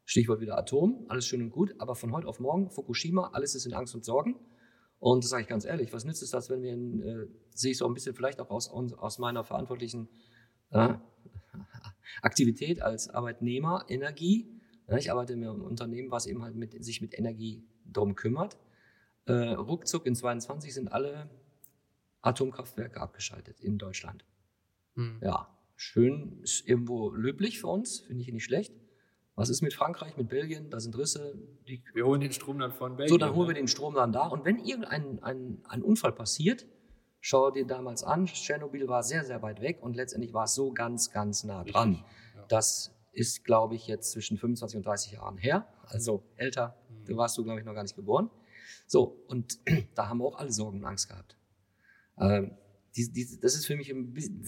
Stichwort 0.06 0.40
wieder 0.40 0.58
Atom, 0.58 1.06
alles 1.10 1.26
schön 1.26 1.42
und 1.42 1.50
gut. 1.50 1.74
Aber 1.80 1.96
von 1.96 2.14
heute 2.14 2.28
auf 2.28 2.40
morgen, 2.40 2.70
Fukushima, 2.70 3.32
alles 3.34 3.56
ist 3.56 3.66
in 3.66 3.74
Angst 3.74 3.96
und 3.96 4.06
Sorgen. 4.06 4.36
Und 5.02 5.24
das 5.24 5.32
sage 5.32 5.42
ich 5.42 5.50
ganz 5.50 5.66
ehrlich, 5.66 5.92
was 5.94 6.06
nützt 6.06 6.22
es 6.22 6.30
das, 6.30 6.52
wenn 6.52 6.62
wir, 6.62 6.74
äh, 6.74 7.28
sehe 7.56 7.72
ich 7.72 7.80
so 7.80 7.88
ein 7.88 7.94
bisschen 7.96 8.14
vielleicht 8.14 8.40
auch 8.40 8.52
aus, 8.52 8.70
aus 8.70 9.18
meiner 9.18 9.44
verantwortlichen 9.44 10.08
äh, 10.70 10.94
Aktivität 12.22 12.84
als 12.84 13.10
Arbeitnehmer, 13.10 13.84
Energie. 13.90 14.62
Ja, 14.88 14.98
ich 14.98 15.12
arbeite 15.12 15.34
in 15.34 15.44
einem 15.44 15.64
Unternehmen, 15.64 16.12
was 16.12 16.28
eben 16.28 16.44
halt 16.44 16.56
mit, 16.56 16.84
sich 16.86 17.02
mit 17.02 17.18
Energie 17.18 17.64
drum 17.92 18.14
kümmert. 18.14 18.60
Äh, 19.26 19.54
ruckzuck 19.54 20.06
in 20.06 20.14
22 20.14 20.72
sind 20.72 20.92
alle 20.92 21.32
Atomkraftwerke 22.22 23.02
abgeschaltet 23.02 23.60
in 23.60 23.80
Deutschland. 23.80 24.24
Hm. 24.94 25.18
Ja, 25.24 25.50
schön, 25.76 26.42
ist 26.44 26.68
irgendwo 26.68 27.10
löblich 27.10 27.60
für 27.60 27.68
uns, 27.68 28.02
finde 28.02 28.22
ich 28.22 28.32
nicht 28.32 28.44
schlecht. 28.44 28.76
Was 29.36 29.50
ist 29.50 29.62
mit 29.62 29.74
Frankreich, 29.74 30.18
mit 30.18 30.30
Belgien? 30.30 30.70
Da 30.70 30.80
sind 30.80 30.98
Risse. 30.98 31.34
Wir 31.94 32.06
holen 32.06 32.22
den 32.22 32.32
Strom 32.34 32.60
dann 32.60 32.72
von 32.72 32.98
Belgien. 32.98 33.14
so, 33.14 33.18
dann 33.18 33.34
holen 33.34 33.48
wir 33.48 33.54
ne? 33.54 33.62
den 33.62 33.68
Strom 33.68 33.96
dann 33.96 34.12
da. 34.12 34.28
Und 34.28 34.46
wenn 34.46 34.60
irgendein 34.60 35.24
ein, 35.24 35.62
ein 35.68 35.82
Unfall 35.82 36.12
passiert, 36.12 36.68
schau 37.22 37.50
dir 37.52 37.66
damals 37.66 38.04
an, 38.04 38.26
Tschernobyl 38.26 38.88
war 38.88 39.04
sehr, 39.04 39.24
sehr 39.24 39.42
weit 39.42 39.62
weg 39.62 39.82
und 39.82 39.96
letztendlich 39.96 40.34
war 40.34 40.44
es 40.46 40.54
so 40.54 40.74
ganz, 40.74 41.12
ganz 41.12 41.44
nah 41.44 41.64
dran. 41.64 41.92
Richtig, 41.92 42.06
ja. 42.36 42.46
Das 42.50 42.94
ist, 43.14 43.44
glaube 43.46 43.76
ich, 43.76 43.88
jetzt 43.88 44.12
zwischen 44.12 44.38
25 44.38 44.78
und 44.78 44.86
30 44.86 45.14
Jahren 45.14 45.38
her. 45.38 45.68
Also 45.86 46.24
älter, 46.36 46.78
Mhm. 46.90 47.06
da 47.06 47.16
warst 47.18 47.38
du, 47.38 47.44
glaube 47.44 47.60
ich, 47.60 47.66
noch 47.66 47.74
gar 47.74 47.84
nicht 47.84 47.96
geboren. 47.96 48.30
So, 48.88 49.24
und 49.28 49.60
da 49.96 50.10
haben 50.10 50.20
wir 50.20 50.26
auch 50.26 50.38
alle 50.38 50.52
Sorgen 50.52 50.80
und 50.80 50.86
Angst 50.86 51.08
gehabt. 51.10 51.38
Ähm, 52.18 52.52
die, 52.96 53.12
die, 53.12 53.40
das 53.40 53.56
ist 53.56 53.66
für 53.66 53.76
mich 53.78 53.90
ein 53.90 54.12
bisschen, 54.14 54.44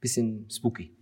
bisschen 0.00 0.48
spooky. 0.50 0.96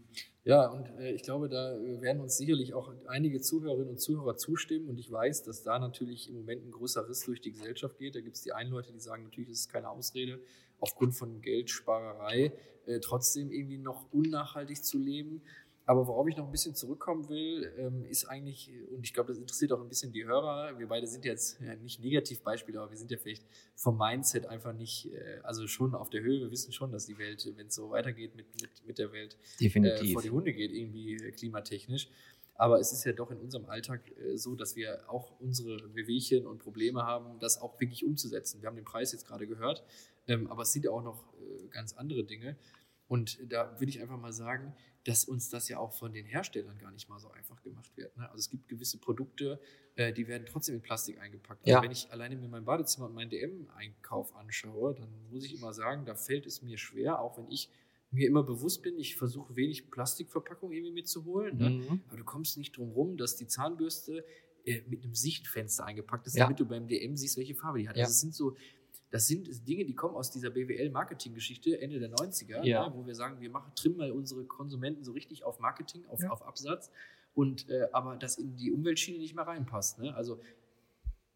Ja, 0.47 0.69
und 0.69 0.87
äh, 1.00 1.11
ich 1.11 1.25
glaube, 1.25 1.49
da 1.49 1.75
äh, 1.75 2.00
werden 2.00 2.21
uns 2.21 2.37
sicherlich 2.37 2.73
auch 2.73 2.93
einige 3.09 3.41
Zuhörerinnen 3.41 3.88
und 3.88 4.00
Zuhörer 4.00 4.37
zustimmen. 4.37 4.88
Und 4.88 4.97
ich 4.97 5.11
weiß, 5.11 5.43
dass 5.43 5.65
da 5.65 5.81
natürlich 5.81 6.29
im 6.29 6.37
Moment 6.37 6.65
ein 6.65 6.71
großer 6.71 7.09
Riss 7.09 7.25
durch 7.25 7.41
die 7.41 7.50
Gesellschaft 7.50 7.99
geht. 7.99 8.15
Da 8.15 8.21
gibt 8.21 8.37
es 8.37 8.43
die 8.43 8.53
einen 8.53 8.71
Leute, 8.71 8.93
die 8.93 9.00
sagen, 9.00 9.25
natürlich 9.25 9.50
ist 9.50 9.61
es 9.61 9.69
keine 9.69 9.91
Ausrede, 9.91 10.38
aufgrund 10.79 11.17
von 11.17 11.41
Geldsparerei 11.41 12.53
äh, 12.87 13.00
trotzdem 13.00 13.50
irgendwie 13.50 13.79
noch 13.79 14.07
unnachhaltig 14.12 14.85
zu 14.85 14.99
leben. 14.99 15.43
Aber 15.88 16.09
worauf 16.09 16.26
ich 16.26 16.37
noch 16.37 16.47
ein 16.47 16.50
bisschen 16.50 16.75
zurückkommen 16.75 17.28
will, 17.28 17.73
ähm, 17.78 18.05
ist 18.05 18.25
eigentlich, 18.25 18.73
und 18.90 19.05
ich 19.05 19.14
glaube, 19.14 19.28
das 19.28 19.38
interessiert 19.38 19.73
auch 19.73 19.81
ein 19.81 19.88
bisschen 19.88 20.11
die 20.11 20.25
Hörer, 20.25 20.76
wir 20.81 20.88
beide 20.88 21.07
sind 21.07 21.25
jetzt 21.25 21.61
nicht 21.61 22.00
Negativbeispiele, 22.00 22.81
aber 22.81 22.90
wir 22.90 22.99
sind 22.99 23.12
ja 23.12 23.19
vielleicht 23.19 23.45
vom 23.76 23.97
Mindset 23.97 24.47
einfach 24.47 24.73
nicht, 24.73 25.12
äh, 25.12 25.38
also 25.45 25.69
schon 25.69 25.95
auf 25.95 26.11
der 26.11 26.23
Höhe. 26.23 26.40
Wir 26.40 26.50
wissen 26.50 26.73
schon, 26.73 26.90
dass 26.90 27.07
die 27.07 27.16
Welt, 27.19 27.49
wenn 27.57 27.69
es 27.69 27.76
so 27.76 27.90
weitergeht 27.90 28.35
mit, 28.35 28.47
mit, 28.61 28.71
mit 28.85 28.99
der 28.99 29.12
Welt, 29.12 29.35
äh, 29.35 29.62
Definitiv. 29.62 30.12
vor 30.14 30.23
die 30.23 30.31
Hunde 30.31 30.52
geht, 30.52 30.73
irgendwie 30.73 31.14
äh, 31.14 31.31
klimatechnisch. 31.31 32.09
Aber 32.57 32.81
es 32.81 32.90
ist 32.90 33.05
ja 33.05 33.12
doch 33.12 33.31
in 33.31 33.38
unserem 33.38 33.66
Alltag 33.66 34.00
so, 34.35 34.55
dass 34.57 34.76
wir 34.76 35.11
auch 35.11 35.38
unsere 35.40 35.95
Wehwehchen 35.95 36.47
und 36.47 36.59
Probleme 36.59 37.02
haben, 37.02 37.38
das 37.38 37.61
auch 37.61 37.78
wirklich 37.78 38.02
umzusetzen. 38.02 38.62
Wir 38.62 38.69
haben 38.69 38.76
den 38.76 38.87
Preis 38.87 39.12
jetzt 39.12 39.26
gerade 39.26 39.47
gehört, 39.47 39.85
ähm, 40.26 40.47
aber 40.50 40.62
es 40.62 40.73
sind 40.73 40.87
ja 40.87 40.90
auch 40.90 41.02
noch 41.02 41.23
ganz 41.71 41.93
andere 41.93 42.25
Dinge. 42.25 42.57
Und 43.09 43.38
da 43.52 43.78
will 43.78 43.90
ich 43.90 44.00
einfach 44.00 44.19
mal 44.19 44.33
sagen, 44.33 44.75
dass 45.07 45.25
uns 45.25 45.49
das 45.51 45.69
ja 45.69 45.79
auch 45.79 45.93
von 45.93 46.13
den 46.13 46.27
Herstellern 46.27 46.79
gar 46.79 46.91
nicht 46.91 47.09
mal 47.09 47.19
so 47.21 47.31
einfach 47.31 47.63
gemacht 47.63 47.97
wird. 47.97 48.17
Ne? 48.17 48.25
Also 48.29 48.39
es 48.41 48.51
gibt 48.51 48.69
gewisse 48.69 48.99
Produkte, 48.99 49.61
äh, 49.95 50.13
die 50.13 50.27
werden 50.27 50.47
trotzdem 50.47 50.75
in 50.75 50.83
Plastik 50.83 51.21
eingepackt. 51.21 51.63
Also 51.65 51.71
Ja. 51.77 51.83
wenn 51.83 51.93
ich 51.93 52.11
alleine 52.11 52.37
mir 52.37 52.49
mein 52.49 52.65
Badezimmer 52.65 53.07
und 53.07 53.15
meinen 53.15 53.31
DM-Einkauf 53.31 54.35
anschaue, 54.35 54.95
dann 54.95 55.09
muss 55.31 55.45
ich 55.45 55.55
immer 55.55 55.73
sagen, 55.73 56.05
da 56.07 56.15
fällt 56.15 56.47
es 56.47 56.63
mir 56.63 56.77
schwer, 56.79 57.21
auch 57.21 57.39
wenn 57.39 57.49
ich 57.51 57.71
mir 58.11 58.27
immer 58.27 58.43
bewusst 58.43 58.83
bin, 58.83 58.99
ich 58.99 59.17
versuche 59.17 59.55
wenig 59.57 59.91
Plastikverpackung 59.91 60.73
irgendwie 60.73 60.93
mitzuholen. 60.93 61.57
Ne? 61.59 61.71
Mhm. 61.71 62.01
Aber 62.09 62.17
du 62.17 62.25
kommst 62.25 62.57
nicht 62.57 62.77
drum 62.77 62.91
rum, 62.93 63.17
dass 63.17 63.37
die 63.37 63.47
Zahnbürste 63.47 64.25
äh, 64.65 64.83
mit 64.89 65.05
einem 65.05 65.15
Sichtfenster 65.15 65.85
eingepackt 65.85 66.27
ist, 66.27 66.37
Ja. 66.37 66.45
damit 66.45 66.59
du 66.59 66.67
beim 66.67 66.89
DM 66.89 67.17
siehst, 67.17 67.37
welche 67.37 67.55
Farbe 67.55 67.79
die 67.79 67.89
hat. 67.89 67.97
Ja. 67.97 68.03
Also 68.05 68.13
es 68.13 68.21
sind 68.21 68.35
so, 68.35 68.57
das 69.11 69.27
sind 69.29 69.49
Dinge, 69.69 69.85
die 69.85 69.95
kommen 69.95 70.15
aus 70.17 70.31
dieser 70.31 70.51
BWL-Marketing-Geschichte 70.51 71.81
Ende 71.81 71.99
der 72.01 72.11
90er, 72.11 72.65
Ja. 72.65 72.89
ne, 72.89 72.95
wo 72.95 73.07
wir 73.07 73.15
sagen, 73.15 73.41
wir 73.41 73.51
machen, 73.51 73.73
trimmen 73.77 73.97
mal 73.99 74.11
unsere 74.11 74.45
Konsumenten 74.45 75.05
so 75.05 75.13
richtig 75.13 75.45
auf 75.45 75.61
Marketing, 75.61 76.05
auf, 76.07 76.21
Ja. 76.23 76.31
auf 76.31 76.43
Absatz. 76.47 76.91
und 77.35 77.69
äh, 77.69 77.87
aber 77.93 78.17
das 78.17 78.39
in 78.39 78.57
die 78.57 78.73
Umweltschiene 78.73 79.19
nicht 79.19 79.35
mehr 79.35 79.47
reinpasst. 79.47 79.99
Ne? 79.99 80.15
Also 80.15 80.41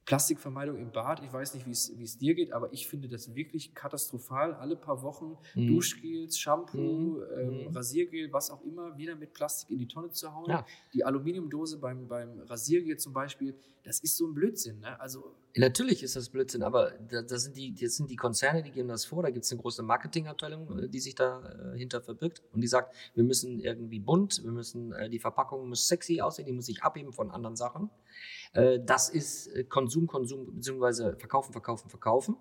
Plastikvermeidung 0.07 0.77
im 0.79 0.91
Bad, 0.91 1.23
ich 1.23 1.33
weiß 1.33 1.55
nicht, 1.55 1.67
wie 1.67 1.71
es 1.73 1.93
wie 1.97 2.03
es 2.03 2.19
dir 2.19 2.35
geht, 2.35 2.53
aber 2.53 2.73
ich 2.73 2.89
finde 2.89 3.07
das 3.09 3.35
wirklich 3.35 3.75
katastrophal. 3.75 4.55
Alle 4.55 4.75
paar 4.75 5.03
Wochen 5.03 5.37
Mhm. 5.55 5.69
Duschgels, 5.69 6.39
Shampoo, 6.39 6.79
Mhm. 6.79 7.23
ähm, 7.39 7.61
Mhm. 7.69 7.77
Rasiergel, 7.77 8.33
was 8.33 8.51
auch 8.51 8.63
immer, 8.65 8.97
wieder 8.99 9.15
mit 9.15 9.35
Plastik 9.35 9.71
in 9.71 9.79
die 9.79 9.87
Tonne 9.87 10.11
zu 10.11 10.35
hauen. 10.35 10.49
Ja. 10.51 10.67
Die 10.95 11.05
Aluminiumdose 11.05 11.79
beim, 11.79 12.09
beim 12.09 12.41
Rasiergel 12.41 12.97
zum 12.97 13.13
Beispiel, 13.13 13.55
das 13.85 14.01
ist 14.01 14.17
so 14.17 14.27
ein 14.27 14.35
Blödsinn. 14.35 14.81
Ne? 14.81 14.99
Also 14.99 15.35
Natürlich 15.57 16.03
ist 16.05 16.15
das 16.15 16.29
Blödsinn, 16.29 16.63
aber 16.63 16.93
da, 17.09 17.23
da 17.23 17.39
sind 17.39 17.57
die, 17.57 17.75
das 17.75 17.97
sind 17.97 18.09
die 18.11 18.17
Konzerne, 18.17 18.63
die 18.63 18.71
geben 18.71 18.89
das 18.89 19.05
vor. 19.05 19.23
Da 19.23 19.31
gibt 19.31 19.45
es 19.45 19.51
eine 19.51 19.61
große 19.61 19.83
Marketingabteilung, 19.83 20.79
äh, 20.79 20.89
die 20.89 21.01
sich 21.01 21.15
dahinter 21.15 22.01
verbirgt 22.01 22.43
und 22.53 22.61
die 22.61 22.69
sagt, 22.69 22.95
wir 23.15 23.25
müssen 23.25 23.59
irgendwie 23.59 23.99
bunt, 23.99 24.43
wir 24.45 24.53
müssen, 24.53 24.93
äh, 24.93 25.11
die 25.11 25.19
Verpackung 25.19 25.69
muss 25.69 25.89
sexy 25.89 26.21
aussehen, 26.21 26.47
die 26.47 26.53
muss 26.53 26.67
sich 26.67 26.83
abheben 26.83 27.13
von 27.13 27.31
anderen 27.31 27.57
Sachen. 27.57 27.91
Äh, 28.53 28.79
das 28.85 29.09
ist 29.09 29.49
äh, 29.49 29.65
Konsum, 29.65 30.07
Konsum, 30.07 30.55
beziehungsweise 30.55 31.17
verkaufen, 31.17 31.53
verkaufen, 31.53 31.89
verkaufen. 31.91 32.37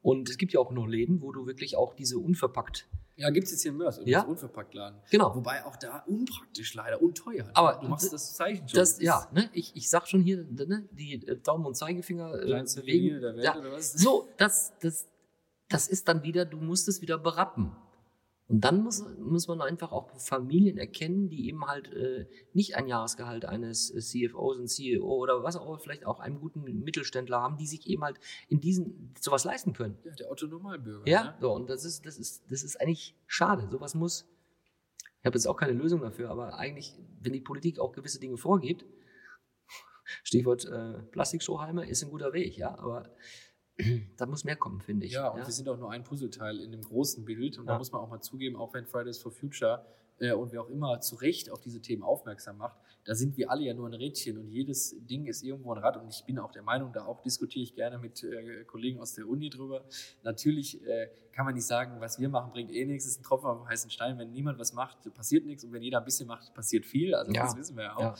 Und 0.00 0.28
es 0.28 0.38
gibt 0.38 0.52
ja 0.52 0.60
auch 0.60 0.70
noch 0.70 0.86
Läden, 0.86 1.22
wo 1.22 1.32
du 1.32 1.46
wirklich 1.46 1.76
auch 1.76 1.94
diese 1.94 2.18
unverpackt. 2.18 2.86
Ja, 3.16 3.30
gibt 3.30 3.46
es 3.46 3.52
jetzt 3.52 3.62
hier 3.62 3.70
in 3.70 3.78
Mörs, 3.78 3.98
Ja. 3.98 4.04
ja? 4.04 4.22
Unverpacktladen. 4.22 4.98
Genau. 5.10 5.34
Wobei 5.36 5.64
auch 5.64 5.76
da 5.76 5.98
unpraktisch 6.06 6.74
leider 6.74 7.00
und 7.00 7.16
teuer. 7.16 7.48
Aber 7.54 7.78
du 7.80 7.88
machst 7.88 8.12
das 8.12 8.34
Zeichen 8.34 8.68
schon. 8.68 8.76
Das, 8.78 9.00
ja, 9.00 9.28
ne, 9.32 9.48
ich, 9.52 9.76
ich 9.76 9.88
sag 9.88 10.08
schon 10.08 10.20
hier, 10.20 10.44
ne, 10.44 10.88
die 10.90 11.26
äh, 11.26 11.36
Daumen 11.36 11.64
und 11.64 11.76
Zeigefinger 11.76 12.34
äh, 12.34 12.44
Kleinste 12.46 12.80
bewegen. 12.80 13.20
Der 13.20 13.34
Welt 13.36 13.44
ja, 13.44 13.56
oder 13.56 13.72
was? 13.72 13.92
So, 13.92 14.28
das, 14.36 14.72
das, 14.80 15.06
das 15.68 15.86
ist 15.86 16.08
dann 16.08 16.24
wieder, 16.24 16.44
du 16.44 16.56
musst 16.56 16.88
es 16.88 17.00
wieder 17.02 17.18
berappen. 17.18 17.76
Und 18.46 18.60
dann 18.60 18.82
muss, 18.82 19.02
muss 19.18 19.48
man 19.48 19.62
einfach 19.62 19.90
auch 19.90 20.10
Familien 20.20 20.76
erkennen, 20.76 21.30
die 21.30 21.48
eben 21.48 21.64
halt 21.66 21.90
äh, 21.94 22.26
nicht 22.52 22.76
ein 22.76 22.86
Jahresgehalt 22.86 23.46
eines 23.46 23.90
äh, 23.90 24.00
CFOs 24.00 24.58
und 24.58 24.68
CEO 24.68 25.02
oder 25.02 25.42
was 25.42 25.56
auch, 25.56 25.80
vielleicht 25.80 26.04
auch 26.04 26.20
einen 26.20 26.40
guten 26.40 26.62
Mittelständler 26.62 27.40
haben, 27.40 27.56
die 27.56 27.66
sich 27.66 27.86
eben 27.86 28.04
halt 28.04 28.20
in 28.48 28.60
diesen 28.60 29.14
sowas 29.18 29.44
leisten 29.44 29.72
können. 29.72 29.96
Ja, 30.04 30.12
der 30.12 30.30
Otto 30.30 30.46
Normalbürger. 30.46 31.08
Ja, 31.08 31.24
Ne? 31.24 31.34
so, 31.40 31.52
und 31.52 31.70
das 31.70 31.86
ist, 31.86 32.04
das 32.04 32.18
ist, 32.18 32.44
das 32.50 32.62
ist 32.62 32.78
eigentlich 32.80 33.16
schade. 33.26 33.66
Sowas 33.70 33.94
muss, 33.94 34.26
ich 35.20 35.24
habe 35.26 35.36
jetzt 35.38 35.46
auch 35.46 35.56
keine 35.56 35.72
Lösung 35.72 36.02
dafür, 36.02 36.28
aber 36.28 36.58
eigentlich, 36.58 36.94
wenn 37.20 37.32
die 37.32 37.40
Politik 37.40 37.78
auch 37.78 37.92
gewisse 37.92 38.20
Dinge 38.20 38.36
vorgibt, 38.36 38.84
Stichwort 40.22 40.66
äh, 40.66 41.02
Plastikstrohhalme 41.12 41.88
ist 41.88 42.04
ein 42.04 42.10
guter 42.10 42.34
Weg, 42.34 42.58
ja, 42.58 42.78
aber 42.78 43.08
da 44.16 44.26
muss 44.26 44.44
mehr 44.44 44.56
kommen, 44.56 44.80
finde 44.80 45.06
ich. 45.06 45.12
Ja, 45.12 45.28
und 45.28 45.38
wir 45.46 45.52
sind 45.52 45.68
auch 45.68 45.78
nur 45.78 45.90
ein 45.90 46.04
Puzzleteil 46.04 46.60
in 46.60 46.70
dem 46.72 46.82
großen 46.82 47.24
Bild. 47.24 47.58
Und 47.58 47.66
da 47.66 47.72
Ja. 47.72 47.78
muss 47.78 47.90
man 47.92 48.00
auch 48.00 48.08
mal 48.08 48.20
zugeben, 48.20 48.56
auch 48.56 48.72
wenn 48.74 48.86
Fridays 48.86 49.18
for 49.18 49.32
Future 49.32 49.84
äh, 50.20 50.32
und 50.32 50.52
wer 50.52 50.62
auch 50.62 50.68
immer 50.68 51.00
zu 51.00 51.16
Recht 51.16 51.50
auf 51.50 51.60
diese 51.60 51.80
Themen 51.80 52.04
aufmerksam 52.04 52.58
macht, 52.58 52.78
da 53.04 53.14
sind 53.16 53.36
wir 53.36 53.50
alle 53.50 53.64
ja 53.64 53.74
nur 53.74 53.88
ein 53.88 53.94
Rädchen 53.94 54.38
und 54.38 54.48
jedes 54.48 54.94
Ding 55.06 55.26
ist 55.26 55.42
irgendwo 55.42 55.72
ein 55.74 55.78
Rad. 55.82 55.96
Und 55.96 56.08
ich 56.08 56.24
bin 56.24 56.38
auch 56.38 56.52
der 56.52 56.62
Meinung, 56.62 56.92
da 56.92 57.04
auch 57.04 57.20
diskutiere 57.20 57.64
ich 57.64 57.74
gerne 57.74 57.98
mit 57.98 58.22
äh, 58.22 58.64
Kollegen 58.64 59.00
aus 59.00 59.12
der 59.14 59.28
Uni 59.28 59.50
drüber. 59.50 59.84
Natürlich 60.22 60.80
äh, 60.86 61.08
kann 61.32 61.44
man 61.44 61.54
nicht 61.54 61.66
sagen, 61.66 62.00
was 62.00 62.20
wir 62.20 62.28
machen, 62.28 62.52
bringt 62.52 62.70
eh 62.70 62.86
nichts, 62.86 63.06
ist 63.06 63.20
ein 63.20 63.24
Tropfen 63.24 63.46
auf 63.50 63.58
dem 63.58 63.68
heißen 63.68 63.90
Stein. 63.90 64.16
Wenn 64.18 64.30
niemand 64.32 64.58
was 64.60 64.72
macht, 64.72 65.12
passiert 65.14 65.44
nichts. 65.46 65.64
Und 65.64 65.72
wenn 65.72 65.82
jeder 65.82 65.98
ein 65.98 66.04
bisschen 66.04 66.28
macht, 66.28 66.54
passiert 66.54 66.86
viel. 66.86 67.14
Also 67.14 67.32
Ja. 67.32 67.42
das 67.42 67.56
wissen 67.56 67.76
wir 67.76 67.82
ja 67.84 67.96
auch. 67.96 68.16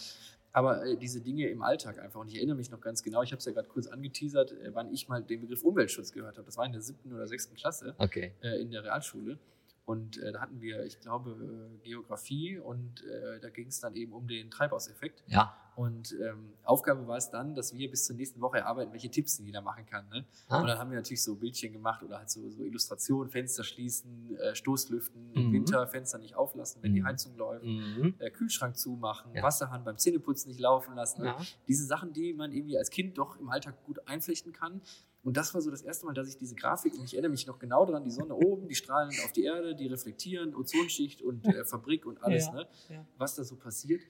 Aber 0.54 0.86
äh, 0.86 0.96
diese 0.96 1.20
Dinge 1.20 1.48
im 1.48 1.62
Alltag 1.62 1.98
einfach. 1.98 2.20
Und 2.20 2.28
ich 2.28 2.36
erinnere 2.36 2.56
mich 2.56 2.70
noch 2.70 2.80
ganz 2.80 3.02
genau, 3.02 3.22
ich 3.22 3.32
habe 3.32 3.40
es 3.40 3.44
ja 3.44 3.52
gerade 3.52 3.68
kurz 3.68 3.88
angeteasert, 3.88 4.52
äh, 4.52 4.70
wann 4.72 4.90
ich 4.92 5.08
mal 5.08 5.20
den 5.22 5.40
Begriff 5.40 5.64
Umweltschutz 5.64 6.12
gehört 6.12 6.38
habe. 6.38 6.46
Das 6.46 6.56
war 6.56 6.64
in 6.64 6.72
der 6.72 6.80
siebten 6.80 7.12
oder 7.12 7.26
sechsten 7.26 7.56
Klasse 7.56 7.94
Okay. 7.98 8.32
äh, 8.40 8.60
in 8.60 8.70
der 8.70 8.84
Realschule. 8.84 9.38
Und 9.84 10.16
äh, 10.22 10.32
da 10.32 10.40
hatten 10.40 10.60
wir, 10.62 10.84
ich 10.86 11.00
glaube, 11.00 11.36
Geografie 11.82 12.56
und 12.58 13.04
äh, 13.04 13.40
da 13.40 13.50
ging 13.50 13.66
es 13.66 13.80
dann 13.80 13.96
eben 13.96 14.12
um 14.12 14.26
den 14.28 14.50
Treibhauseffekt. 14.50 15.24
Ja. 15.26 15.54
Und 15.76 16.12
ähm, 16.20 16.52
Aufgabe 16.62 17.06
war 17.08 17.16
es 17.16 17.30
dann, 17.30 17.54
dass 17.54 17.74
wir 17.74 17.90
bis 17.90 18.04
zur 18.04 18.14
nächsten 18.16 18.40
Woche 18.40 18.58
erarbeiten, 18.58 18.92
welche 18.92 19.10
Tipps 19.10 19.38
jeder 19.38 19.60
machen 19.60 19.84
kann. 19.86 20.08
Ne? 20.08 20.24
Ah. 20.48 20.60
Und 20.60 20.68
dann 20.68 20.78
haben 20.78 20.90
wir 20.90 20.96
natürlich 20.96 21.22
so 21.22 21.34
Bildchen 21.34 21.72
gemacht 21.72 22.02
oder 22.02 22.18
halt 22.18 22.30
so, 22.30 22.48
so 22.50 22.62
Illustrationen, 22.62 23.28
Fenster 23.30 23.64
schließen, 23.64 24.36
äh, 24.36 24.54
Stoßlüften, 24.54 25.32
im 25.34 25.48
Mhm. 25.48 25.52
Winter 25.52 25.86
Fenster 25.88 26.18
nicht 26.18 26.36
auflassen, 26.36 26.82
wenn 26.82 26.94
die 26.94 27.00
Mhm. 27.00 27.06
Heizung 27.06 27.36
läuft, 27.36 27.64
Mhm. 27.64 28.14
äh, 28.18 28.30
Kühlschrank 28.30 28.76
zumachen, 28.76 29.34
Ja. 29.34 29.42
Wasserhahn 29.42 29.82
beim 29.84 29.98
Zähneputzen 29.98 30.48
nicht 30.48 30.60
laufen 30.60 30.94
lassen. 30.94 31.22
Ne? 31.22 31.26
Ja. 31.28 31.38
diese 31.68 31.84
Sachen, 31.86 32.12
die 32.12 32.32
man 32.34 32.52
irgendwie 32.52 32.78
als 32.78 32.90
Kind 32.90 33.18
doch 33.18 33.38
im 33.40 33.48
Alltag 33.48 33.74
gut 33.84 34.06
einflechten 34.06 34.52
kann. 34.52 34.80
Und 35.22 35.36
das 35.38 35.54
war 35.54 35.62
so 35.62 35.70
das 35.70 35.80
erste 35.82 36.04
Mal, 36.06 36.12
dass 36.12 36.28
ich 36.28 36.36
diese 36.36 36.54
Grafik, 36.54 36.92
und 36.94 37.04
ich 37.04 37.14
erinnere 37.14 37.30
mich 37.30 37.46
noch 37.46 37.58
genau 37.58 37.86
daran, 37.86 38.04
die 38.04 38.10
Sonne 38.10 38.34
oben, 38.34 38.68
die 38.68 38.74
Strahlen 38.74 39.08
auf 39.24 39.32
die 39.32 39.44
Erde, 39.44 39.74
die 39.74 39.86
reflektieren, 39.86 40.54
Ozonschicht 40.54 41.22
und 41.22 41.46
äh, 41.46 41.64
Fabrik 41.64 42.04
und 42.06 42.22
alles, 42.22 42.46
Ja, 42.46 42.52
ne? 42.52 43.06
was 43.16 43.34
da 43.34 43.42
so 43.42 43.56
passiert. 43.56 44.02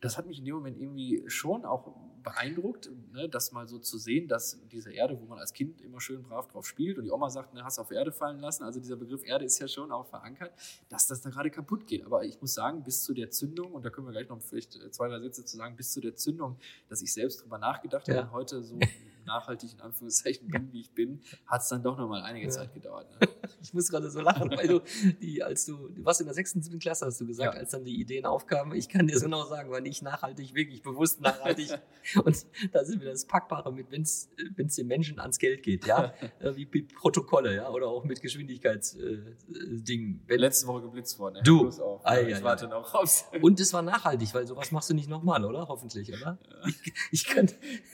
Das 0.00 0.18
hat 0.18 0.26
mich 0.26 0.38
in 0.38 0.44
dem 0.44 0.54
Moment 0.56 0.76
irgendwie 0.78 1.24
schon 1.28 1.64
auch 1.64 1.94
beeindruckt, 2.22 2.90
ne? 3.12 3.28
das 3.28 3.52
mal 3.52 3.68
so 3.68 3.78
zu 3.78 3.98
sehen, 3.98 4.28
dass 4.28 4.58
diese 4.72 4.90
Erde, 4.92 5.18
wo 5.20 5.26
man 5.26 5.38
als 5.38 5.52
Kind 5.52 5.80
immer 5.82 6.00
schön 6.00 6.22
brav 6.22 6.48
drauf 6.48 6.66
spielt 6.66 6.98
und 6.98 7.04
die 7.04 7.10
Oma 7.10 7.28
sagt, 7.30 7.54
ne, 7.54 7.62
hast 7.64 7.78
auf 7.78 7.90
Erde 7.90 8.12
fallen 8.12 8.38
lassen, 8.40 8.64
also 8.64 8.80
dieser 8.80 8.96
Begriff 8.96 9.24
Erde 9.24 9.44
ist 9.44 9.58
ja 9.58 9.68
schon 9.68 9.92
auch 9.92 10.06
verankert, 10.06 10.52
dass 10.88 11.06
das 11.06 11.20
da 11.20 11.30
gerade 11.30 11.50
kaputt 11.50 11.86
geht. 11.86 12.04
Aber 12.04 12.24
ich 12.24 12.40
muss 12.40 12.54
sagen, 12.54 12.82
bis 12.82 13.02
zu 13.02 13.12
der 13.14 13.30
Zündung, 13.30 13.72
und 13.72 13.84
da 13.84 13.90
können 13.90 14.06
wir 14.06 14.12
gleich 14.12 14.28
noch 14.28 14.40
vielleicht 14.40 14.76
äh, 14.76 14.90
zwei, 14.90 15.08
drei 15.08 15.20
Sätze 15.20 15.44
zu 15.44 15.56
sagen, 15.56 15.76
bis 15.76 15.92
zu 15.92 16.00
der 16.00 16.16
Zündung, 16.16 16.56
dass 16.88 17.02
ich 17.02 17.12
selbst 17.12 17.42
drüber 17.42 17.58
nachgedacht 17.58 18.08
habe 18.08 18.16
Ja. 18.18 18.22
und 18.24 18.32
heute 18.32 18.62
so 18.62 18.78
nachhaltig 19.26 19.72
in 19.72 19.80
Anführungszeichen 19.80 20.48
bin, 20.48 20.72
wie 20.72 20.80
ich 20.80 20.90
bin, 20.92 21.20
hat 21.46 21.62
es 21.62 21.68
dann 21.68 21.82
doch 21.82 21.96
noch 21.98 22.08
mal 22.08 22.22
einige 22.22 22.48
Zeit 22.48 22.72
gedauert. 22.74 23.08
Ne? 23.20 23.28
Ich 23.62 23.72
muss 23.72 23.88
gerade 23.88 24.10
so 24.10 24.20
lachen, 24.20 24.50
weil 24.50 24.68
du, 24.68 24.80
die, 25.22 25.42
als 25.42 25.64
du, 25.64 25.88
du 25.88 26.04
warst 26.04 26.20
in 26.20 26.26
der 26.26 26.34
sechsten, 26.34 26.62
siebten 26.62 26.78
Klasse, 26.78 27.06
hast 27.06 27.18
du 27.20 27.26
gesagt, 27.26 27.54
Ja. 27.54 27.60
als 27.60 27.70
dann 27.70 27.82
die 27.84 27.98
Ideen 27.98 28.26
aufkamen. 28.26 28.76
Ich 28.76 28.88
kann 28.90 29.06
dir 29.06 29.18
so 29.18 29.24
genau 29.24 29.44
sagen, 29.46 29.70
wann 29.70 29.86
ich 29.86 30.02
nachhaltig, 30.02 30.54
wirklich 30.54 30.82
bewusst 30.82 31.20
nachhaltig. 31.22 31.70
und 32.24 32.46
da 32.72 32.84
sind 32.84 33.00
wir 33.00 33.10
das 33.10 33.24
Packbare 33.26 33.72
mit, 33.72 33.90
wenn 33.90 34.02
es 34.02 34.28
den 34.76 34.86
Menschen 34.86 35.18
ans 35.18 35.38
Geld 35.38 35.62
geht, 35.62 35.86
ja, 35.86 36.12
Äh, 36.40 36.56
wie, 36.56 36.68
wie 36.72 36.82
Protokolle, 36.82 37.54
ja, 37.54 37.70
oder 37.70 37.86
auch 37.88 38.04
mit 38.04 38.20
Geschwindigkeitsdingen. 38.20 40.22
Äh, 40.28 40.36
Letzte 40.36 40.66
Woche 40.66 40.82
geblitzt 40.82 41.18
worden. 41.18 41.40
Du. 41.44 41.68
Auf. 41.68 42.04
Ei, 42.04 42.28
ich 42.28 42.36
ei, 42.36 42.42
warte 42.42 42.68
noch 42.68 42.94
aufs. 42.94 43.24
und 43.40 43.58
es 43.60 43.72
war 43.72 43.82
nachhaltig, 43.82 44.34
weil 44.34 44.46
sowas 44.46 44.70
machst 44.72 44.90
du 44.90 44.94
nicht 44.94 45.08
nochmal, 45.08 45.44
oder? 45.44 45.68
Hoffentlich, 45.68 46.12
oder? 46.12 46.38
Ich, 46.66 46.92
ich 47.12 47.24
kann, 47.26 47.48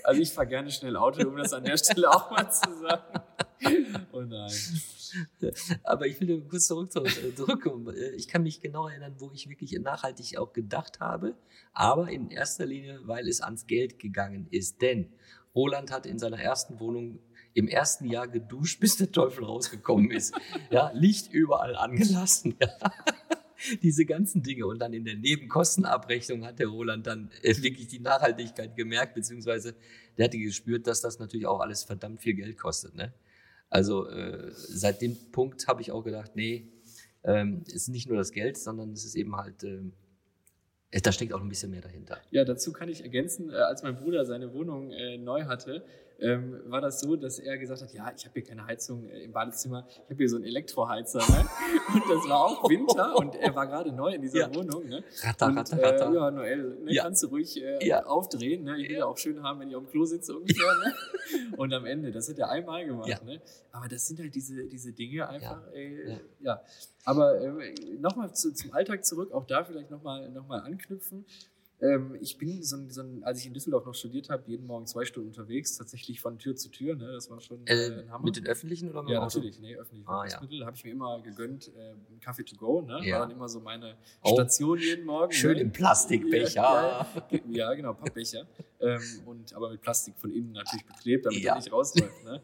Also 0.05 0.21
ich 0.21 0.33
fahre 0.33 0.47
gerne 0.49 0.71
schnell 0.71 0.97
Auto, 0.97 1.20
um 1.27 1.37
das 1.37 1.53
an 1.53 1.65
der 1.65 1.77
Stelle 1.77 2.11
auch 2.11 2.31
mal 2.31 2.51
zu 2.51 2.81
sagen. 2.81 3.21
Oh 4.13 4.23
nein. 4.23 4.53
Aber 5.85 6.07
ich 6.07 6.21
will 6.21 6.43
kurz 6.49 6.67
zurück, 6.67 6.93
zurück, 6.93 7.13
äh, 7.23 7.35
zurückkommen. 7.35 7.95
Äh, 7.95 8.11
Ich 8.17 8.29
kann 8.29 8.43
mich 8.43 8.61
genau 8.61 8.89
erinnern, 8.89 9.17
wo 9.19 9.31
ich 9.33 9.49
wirklich 9.49 9.73
nachhaltig 9.81 10.39
auch 10.39 10.53
gedacht 10.53 11.01
habe, 11.01 11.35
aber 11.73 12.09
in 12.11 12.31
erster 12.31 12.67
Linie, 12.67 13.01
weil 13.05 13.29
es 13.29 13.41
ans 13.41 13.67
Geld 13.67 13.99
gegangen 13.99 14.47
ist. 14.51 14.81
Denn 14.83 15.13
Roland 15.55 15.91
hat 15.91 16.07
in 16.07 16.19
seiner 16.19 16.39
ersten 16.39 16.79
Wohnung 16.81 17.19
im 17.55 17.67
ersten 17.69 18.07
Jahr 18.07 18.29
geduscht, 18.29 18.81
bis 18.81 18.97
der 18.97 19.11
Teufel 19.11 19.45
rausgekommen 19.45 20.11
ist. 20.11 20.35
Ja, 20.71 20.91
Licht 20.95 21.33
überall 21.33 21.77
angelassen. 21.77 22.57
Ja. 22.61 22.69
Diese 23.83 24.05
ganzen 24.05 24.43
Dinge. 24.43 24.67
Und 24.67 24.79
dann 24.79 24.93
in 24.93 25.05
der 25.05 25.17
Nebenkostenabrechnung 25.17 26.45
hat 26.45 26.59
der 26.59 26.69
Roland 26.69 27.07
dann 27.07 27.31
äh, 27.43 27.55
wirklich 27.63 27.89
die 27.89 28.01
Nachhaltigkeit 28.01 28.77
gemerkt, 28.77 29.15
beziehungsweise 29.15 29.75
der 30.17 30.27
hatte 30.27 30.39
gespürt, 30.39 30.87
dass 30.87 31.01
das 31.01 31.19
natürlich 31.19 31.47
auch 31.47 31.61
alles 31.61 31.85
verdammt 31.85 32.21
viel 32.21 32.35
Geld 32.35 32.59
kostet. 32.59 32.95
Ne? 32.95 33.13
Also 33.69 34.09
äh, 34.09 34.51
seit 34.53 35.01
dem 35.03 35.17
Punkt 35.33 35.67
habe 35.69 35.81
ich 35.83 35.93
auch 35.93 36.03
gedacht, 36.03 36.33
nee, 36.35 36.69
ähm, 37.25 37.63
es 37.67 37.75
ist 37.75 37.89
nicht 37.89 38.09
nur 38.09 38.17
das 38.17 38.33
Geld, 38.33 38.57
sondern 38.57 38.93
es 38.93 39.05
ist 39.05 39.15
eben 39.15 39.37
halt, 39.37 39.63
ähm, 39.65 39.93
es- 40.91 41.03
da 41.03 41.13
steckt 41.13 41.33
auch 41.33 41.41
ein 41.41 41.49
bisschen 41.49 41.71
mehr 41.71 41.83
dahinter. 41.83 42.19
Ja, 42.31 42.45
dazu 42.45 42.73
kann 42.73 42.89
ich 42.89 43.03
ergänzen, 43.03 43.51
äh, 43.51 43.55
als 43.55 43.83
mein 43.83 43.97
Bruder 43.97 44.25
seine 44.25 44.53
Wohnung 44.53 44.91
äh, 44.91 45.19
neu 45.19 45.45
hatte, 45.45 45.85
ähm, 46.21 46.61
war 46.67 46.81
das 46.81 47.01
so, 47.01 47.17
dass 47.17 47.39
er 47.39 47.57
gesagt 47.59 47.83
hat, 47.83 47.93
ja, 47.93 48.13
ich 48.17 48.25
habe 48.25 48.33
hier 48.35 48.45
keine 48.45 48.67
Heizung 48.67 49.05
äh, 49.09 49.23
im 49.25 49.33
Badezimmer, 49.33 49.87
ich 49.89 49.99
habe 50.05 50.15
hier 50.17 50.29
so 50.29 50.37
einen 50.37 50.45
Elektroheizer. 50.45 51.19
Ne? 51.19 51.47
Und 51.95 52.03
das 52.11 52.29
war 52.29 52.45
auch 52.45 52.69
Winter 52.69 53.17
und 53.17 53.35
er 53.37 53.55
war 53.55 53.67
gerade 53.67 53.93
neu 53.93 54.15
in 54.15 54.23
dieser 54.23 54.41
Ja. 54.41 54.55
Wohnung. 54.55 54.87
Ne? 54.89 55.03
Ratter, 55.23 55.47
Und, 55.47 55.59
ratter, 55.59 55.83
ratter. 55.83 56.11
Äh, 56.11 56.15
ja, 56.15 56.31
Noel, 56.31 56.79
ne, 56.85 56.93
Ja. 56.93 57.03
kannst 57.05 57.23
du 57.23 57.29
ruhig 57.29 57.61
äh, 57.63 57.85
Ja. 57.87 58.05
aufdrehen. 58.07 58.65
Ne? 58.65 58.79
Ich 58.81 58.89
will 58.89 58.97
ja 58.99 59.07
auch 59.07 59.19
schön 59.19 59.43
haben, 59.43 59.61
wenn 59.61 59.69
ich 59.71 59.77
auf 59.77 59.85
dem 59.85 59.91
Klo 59.91 60.05
sitze 60.05 60.37
ungefähr. 60.37 60.73
Ne? 60.85 60.95
Und 61.57 61.73
am 61.73 61.85
Ende, 61.87 62.11
das 62.13 62.29
hat 62.29 62.39
er 62.39 62.51
einmal 62.51 62.85
gemacht. 62.87 63.25
Ne? 63.25 63.41
Aber 63.73 63.89
das 63.89 64.07
sind 64.07 64.21
halt 64.21 64.35
diese, 64.35 64.65
diese 64.67 64.93
Dinge 64.93 65.29
einfach, 65.29 65.63
äh, 65.73 66.11
Ja. 66.11 66.17
ja. 66.41 66.63
Aber 67.05 67.41
äh, 67.41 67.75
nochmal 67.99 68.33
zu, 68.35 68.53
zum 68.53 68.73
Alltag 68.73 69.05
zurück, 69.05 69.33
auch 69.33 69.47
da 69.47 69.65
vielleicht 69.65 69.91
nochmal 69.91 70.29
noch 70.31 70.47
mal 70.47 70.61
anknüpfen. 70.61 71.25
Ähm, 71.83 72.17
ich 72.21 72.37
bin 72.37 72.63
so 72.63 72.77
ein, 72.77 72.91
so 72.91 73.01
ein, 73.03 73.25
als 73.25 73.39
ich 73.41 73.47
in 73.47 73.55
Düsseldorf 73.55 73.87
noch 73.87 73.95
studiert 73.95 74.29
habe, 74.29 74.43
jeden 74.47 74.67
Morgen 74.67 74.87
zwei 74.87 75.05
Stunden 75.07 75.29
unterwegs, 75.29 75.77
tatsächlich 75.79 76.21
von 76.21 76.39
Tür 76.39 76.55
zu 76.55 76.69
Tür. 76.69 76.95
Ne? 76.95 77.11
Das 77.13 77.31
war 77.31 77.41
schon 77.41 77.67
äh, 77.67 77.73
Äh, 77.87 78.01
ein 78.03 78.11
Hammer. 78.13 78.25
mit 78.25 78.37
den 78.37 78.47
öffentlichen 78.47 78.91
oder 78.91 79.03
mit 79.03 79.13
Ja, 79.13 79.21
natürlich, 79.21 79.59
nee, 79.61 79.75
öffentliche 79.77 80.07
Ah, 80.09 80.25
ja. 80.25 80.29
Verkehrsmittel 80.31 80.67
habe 80.67 80.77
ich 80.77 80.85
mir 80.85 80.91
immer 80.91 81.21
gegönnt. 81.23 81.69
Äh, 81.69 81.81
einen 82.11 82.21
Kaffee 82.21 82.45
to 82.45 82.57
go, 82.57 82.83
ne? 82.83 83.01
Ja. 83.05 83.21
War 83.21 83.27
dann 83.29 83.37
immer 83.37 83.49
so 83.49 83.61
meine 83.61 83.97
Oh. 84.23 84.35
Station 84.35 84.79
jeden 84.79 85.07
Morgen. 85.07 85.33
Schön 85.33 85.55
ne? 85.55 85.61
im 85.63 85.73
Plastikbecher. 85.73 86.55
Ja, 86.63 87.07
ja, 87.31 87.41
ja, 87.49 87.75
genau, 87.75 87.95
Pappbecher. 87.95 88.47
ähm, 88.81 89.01
und 89.27 89.53
aber 89.55 89.71
mit 89.71 89.81
Plastik 89.81 90.17
von 90.19 90.31
innen 90.33 90.53
natürlich 90.53 90.85
beklebt, 90.87 91.27
damit 91.27 91.43
Ja. 91.43 91.53
er 91.53 91.57
nicht 91.57 91.73
rausläuft. 91.73 92.25
Ne? 92.25 92.43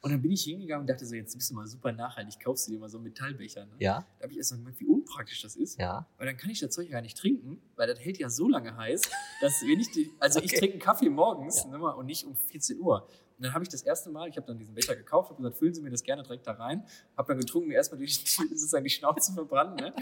Und 0.00 0.10
dann 0.10 0.20
bin 0.20 0.32
ich 0.32 0.42
hingegangen 0.42 0.82
und 0.82 0.90
dachte 0.90 1.06
so, 1.06 1.14
jetzt 1.14 1.34
bist 1.36 1.50
du 1.50 1.54
mal 1.54 1.66
super 1.66 1.92
nachhaltig, 1.92 2.40
kaufst 2.40 2.66
du 2.66 2.72
dir 2.72 2.78
mal 2.80 2.88
so 2.88 2.98
einen 2.98 3.04
Metallbecher. 3.04 3.64
Ne? 3.66 3.72
Ja, 3.78 4.04
Da 4.18 4.24
habe 4.24 4.32
ich 4.32 4.38
erst 4.38 4.50
mal 4.52 4.58
gemerkt, 4.58 4.80
wie 4.80 4.86
unpraktisch 4.86 5.42
das 5.42 5.54
ist. 5.56 5.78
ja. 5.78 6.06
Weil 6.18 6.26
dann 6.26 6.36
kann 6.36 6.50
ich 6.50 6.58
das 6.60 6.70
Zeug 6.70 6.90
gar 6.90 7.00
nicht 7.02 7.16
trinken, 7.16 7.60
weil 7.76 7.86
das 7.86 8.00
hält 8.00 8.18
ja 8.18 8.28
so 8.28 8.48
lange 8.48 8.76
heiß, 8.76 9.02
dass 9.40 9.52
wenn 9.66 9.78
ich 9.80 9.90
die, 9.92 10.10
also 10.18 10.40
ich 10.40 10.46
Okay. 10.52 10.58
trinke 10.58 10.72
einen 10.74 10.82
Kaffee 10.82 11.08
morgens 11.08 11.64
Ja. 11.64 11.70
ne, 11.78 11.94
und 11.94 12.06
nicht 12.06 12.24
um 12.26 12.34
14 12.34 12.80
Uhr. 12.80 13.08
Und 13.42 13.46
dann 13.46 13.54
habe 13.54 13.64
ich 13.64 13.70
das 13.70 13.82
erste 13.82 14.08
Mal, 14.08 14.28
ich 14.28 14.36
habe 14.36 14.46
dann 14.46 14.56
diesen 14.56 14.72
Becher 14.72 14.94
gekauft, 14.94 15.30
habe 15.30 15.42
gesagt, 15.42 15.56
füllen 15.56 15.74
Sie 15.74 15.82
mir 15.82 15.90
das 15.90 16.04
gerne 16.04 16.22
direkt 16.22 16.46
da 16.46 16.52
rein, 16.52 16.86
habe 17.16 17.26
dann 17.32 17.40
getrunken, 17.40 17.70
mir 17.70 17.74
erstmal 17.74 17.98
die, 17.98 18.06
die, 18.06 18.12
sozusagen 18.54 18.84
die 18.84 18.90
Schnauze 18.90 19.32
verbrannt. 19.32 19.80
Ne? 19.80 19.92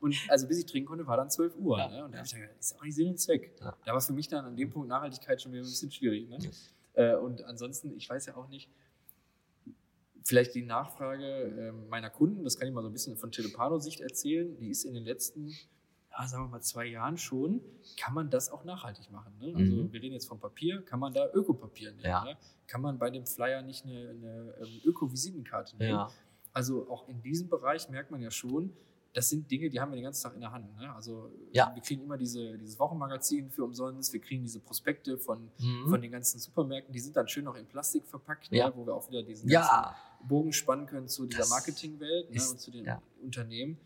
Und 0.00 0.16
also 0.28 0.48
bis 0.48 0.60
ich 0.60 0.64
trinken 0.64 0.88
konnte, 0.88 1.06
war 1.06 1.18
dann 1.18 1.28
12 1.28 1.54
Uhr. 1.56 1.76
Ja. 1.76 1.88
Ne? 1.88 2.04
Und 2.06 2.12
da 2.12 2.16
habe 2.16 2.26
ich 2.26 2.34
gedacht, 2.34 2.50
ist 2.58 2.78
auch 2.78 2.82
nicht 2.82 2.94
Sinn 2.94 3.08
und 3.08 3.20
Zweck. 3.20 3.54
Ja. 3.60 3.76
Da 3.84 3.92
war 3.92 4.00
für 4.00 4.14
mich 4.14 4.28
dann 4.28 4.46
an 4.46 4.56
dem 4.56 4.70
Punkt 4.70 4.88
Nachhaltigkeit 4.88 5.42
schon 5.42 5.52
wieder 5.52 5.60
ein 5.60 5.68
bisschen 5.68 5.90
schwierig. 5.90 6.30
Ne? 6.30 6.38
Ja. 6.96 7.12
Äh, 7.12 7.16
und 7.16 7.44
ansonsten, 7.44 7.94
ich 7.94 8.08
weiß 8.08 8.24
ja 8.24 8.36
auch 8.38 8.48
nicht, 8.48 8.70
vielleicht 10.24 10.54
die 10.54 10.62
Nachfrage 10.62 11.26
ähm, 11.26 11.90
meiner 11.90 12.08
Kunden, 12.08 12.42
das 12.42 12.58
kann 12.58 12.68
ich 12.68 12.72
mal 12.72 12.80
so 12.80 12.88
ein 12.88 12.94
bisschen 12.94 13.18
von 13.18 13.30
Telepano-Sicht 13.30 14.00
erzählen, 14.00 14.56
die 14.56 14.70
ist 14.70 14.84
in 14.84 14.94
den 14.94 15.04
letzten, 15.04 15.54
ja, 16.18 16.26
sagen 16.26 16.44
wir 16.44 16.48
mal, 16.48 16.60
zwei 16.62 16.86
Jahren 16.86 17.16
schon, 17.16 17.60
kann 18.00 18.14
man 18.14 18.28
das 18.30 18.50
auch 18.50 18.64
nachhaltig 18.64 19.10
machen. 19.10 19.32
Ne? 19.40 19.54
Also 19.56 19.76
Mhm. 19.76 19.92
wir 19.92 20.02
reden 20.02 20.14
jetzt 20.14 20.26
vom 20.28 20.40
Papier, 20.40 20.82
kann 20.82 20.98
man 21.00 21.12
da 21.12 21.30
Ökopapier 21.32 21.92
nehmen? 21.92 22.04
Ja. 22.04 22.24
Ne? 22.24 22.36
Kann 22.66 22.80
man 22.80 22.98
bei 22.98 23.10
dem 23.10 23.24
Flyer 23.26 23.62
nicht 23.62 23.84
eine, 23.84 24.10
eine 24.10 24.54
ähm, 24.60 24.80
Öko-Visitenkarte 24.84 25.76
nehmen? 25.76 25.90
Ja. 25.90 26.10
Also 26.52 26.90
auch 26.90 27.08
in 27.08 27.22
diesem 27.22 27.48
Bereich 27.48 27.88
merkt 27.88 28.10
man 28.10 28.20
ja 28.20 28.30
schon, 28.30 28.72
das 29.14 29.28
sind 29.30 29.50
Dinge, 29.50 29.68
die 29.70 29.80
haben 29.80 29.90
wir 29.90 29.96
den 29.96 30.04
ganzen 30.04 30.22
Tag 30.24 30.34
in 30.34 30.40
der 30.40 30.52
Hand. 30.52 30.76
Ne? 30.76 30.92
Also 30.94 31.30
Ja. 31.52 31.72
wir 31.74 31.82
kriegen 31.82 32.02
immer 32.02 32.18
diese, 32.18 32.58
dieses 32.58 32.78
Wochenmagazin 32.78 33.50
für 33.50 33.64
umsonst, 33.64 34.12
wir 34.12 34.20
kriegen 34.20 34.42
diese 34.42 34.60
Prospekte 34.60 35.18
von, 35.18 35.50
Mhm. 35.58 35.88
von 35.88 36.00
den 36.00 36.10
ganzen 36.10 36.38
Supermärkten, 36.38 36.92
die 36.92 37.00
sind 37.00 37.16
dann 37.16 37.26
schön 37.28 37.44
noch 37.44 37.54
in 37.56 37.66
Plastik 37.66 38.06
verpackt, 38.06 38.48
Ja. 38.52 38.68
ne? 38.68 38.72
wo 38.76 38.86
wir 38.86 38.94
auch 38.94 39.08
wieder 39.08 39.22
diesen 39.22 39.48
Ja, 39.50 39.96
Bogen 40.22 40.52
spannen 40.52 40.86
können 40.86 41.08
zu 41.08 41.26
dieser 41.26 41.48
Marketingwelt 41.48 42.30
ne? 42.30 42.40
und 42.50 42.60
zu 42.60 42.70
den. 42.70 42.86
Unternehmen. 43.22 43.78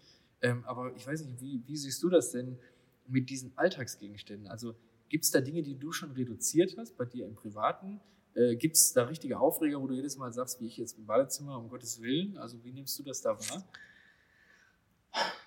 Ähm, 0.42 0.64
aber 0.64 0.94
ich 0.96 1.06
weiß 1.06 1.24
nicht, 1.24 1.40
wie, 1.40 1.62
wie 1.66 1.76
siehst 1.76 2.02
du 2.02 2.08
das 2.08 2.30
denn 2.32 2.58
mit 3.06 3.30
diesen 3.30 3.56
Alltagsgegenständen? 3.56 4.48
Also 4.48 4.74
gibt 5.08 5.24
es 5.24 5.30
da 5.30 5.40
Dinge, 5.40 5.62
die 5.62 5.78
du 5.78 5.92
schon 5.92 6.12
reduziert 6.12 6.76
hast 6.76 6.96
bei 6.96 7.04
dir 7.04 7.26
im 7.26 7.34
Privaten? 7.34 8.00
Äh, 8.34 8.56
gibt 8.56 8.76
es 8.76 8.92
da 8.92 9.04
richtige 9.04 9.38
Aufreger, 9.38 9.80
wo 9.80 9.86
du 9.86 9.94
jedes 9.94 10.16
Mal 10.16 10.32
sagst, 10.32 10.60
wie 10.60 10.66
ich 10.66 10.76
jetzt 10.76 10.98
im 10.98 11.06
Badezimmer, 11.06 11.58
um 11.58 11.68
Gottes 11.68 12.00
Willen? 12.00 12.36
Also 12.38 12.62
wie 12.64 12.72
nimmst 12.72 12.98
du 12.98 13.02
das 13.02 13.20
da 13.20 13.30
wahr? 13.30 13.64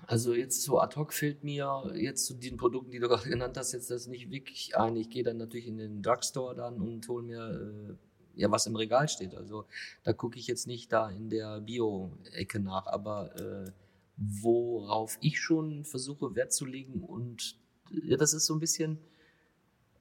Also 0.06 0.36
jetzt 0.36 0.62
so 0.62 0.80
ad 0.80 0.96
hoc 0.96 1.12
fällt 1.12 1.44
mir 1.44 1.92
jetzt 1.96 2.28
zu 2.28 2.36
den 2.36 2.58
Produkten, 2.58 2.92
die 2.92 3.00
du 3.00 3.08
gerade 3.08 3.28
genannt 3.28 3.58
hast, 3.58 3.72
jetzt 3.72 3.90
das 3.90 4.06
nicht 4.06 4.30
wirklich 4.30 4.78
ein. 4.78 4.96
Ich 4.96 5.10
gehe 5.10 5.24
dann 5.24 5.38
natürlich 5.38 5.68
in 5.68 5.78
den 5.78 6.04
Drugstore 6.04 6.56
dann 6.56 6.80
und 6.80 7.08
hole 7.08 7.24
mir 7.24 7.98
äh, 8.38 8.40
ja 8.40 8.52
was 8.52 8.68
im 8.68 8.76
Regal 8.76 9.10
steht. 9.10 9.34
Also 9.34 9.66
da 10.04 10.14
gucke 10.14 10.38
ich 10.38 10.46
jetzt 10.46 10.68
nicht 10.68 10.92
da 10.92 11.10
in 11.10 11.30
der 11.30 11.62
Bio-Ecke 11.62 12.60
nach, 12.60 12.86
aber 12.86 13.36
äh, 13.40 13.72
worauf 14.17 15.17
ich 15.21 15.39
schon 15.39 15.84
versuche 15.86 16.36
Wert 16.36 16.54
zu 16.54 16.65
legen 16.65 17.01
und 17.04 17.58
ja, 18.04 18.17
das 18.17 18.34
ist 18.34 18.45
so 18.45 18.54
ein 18.56 18.60
bisschen, 18.60 18.97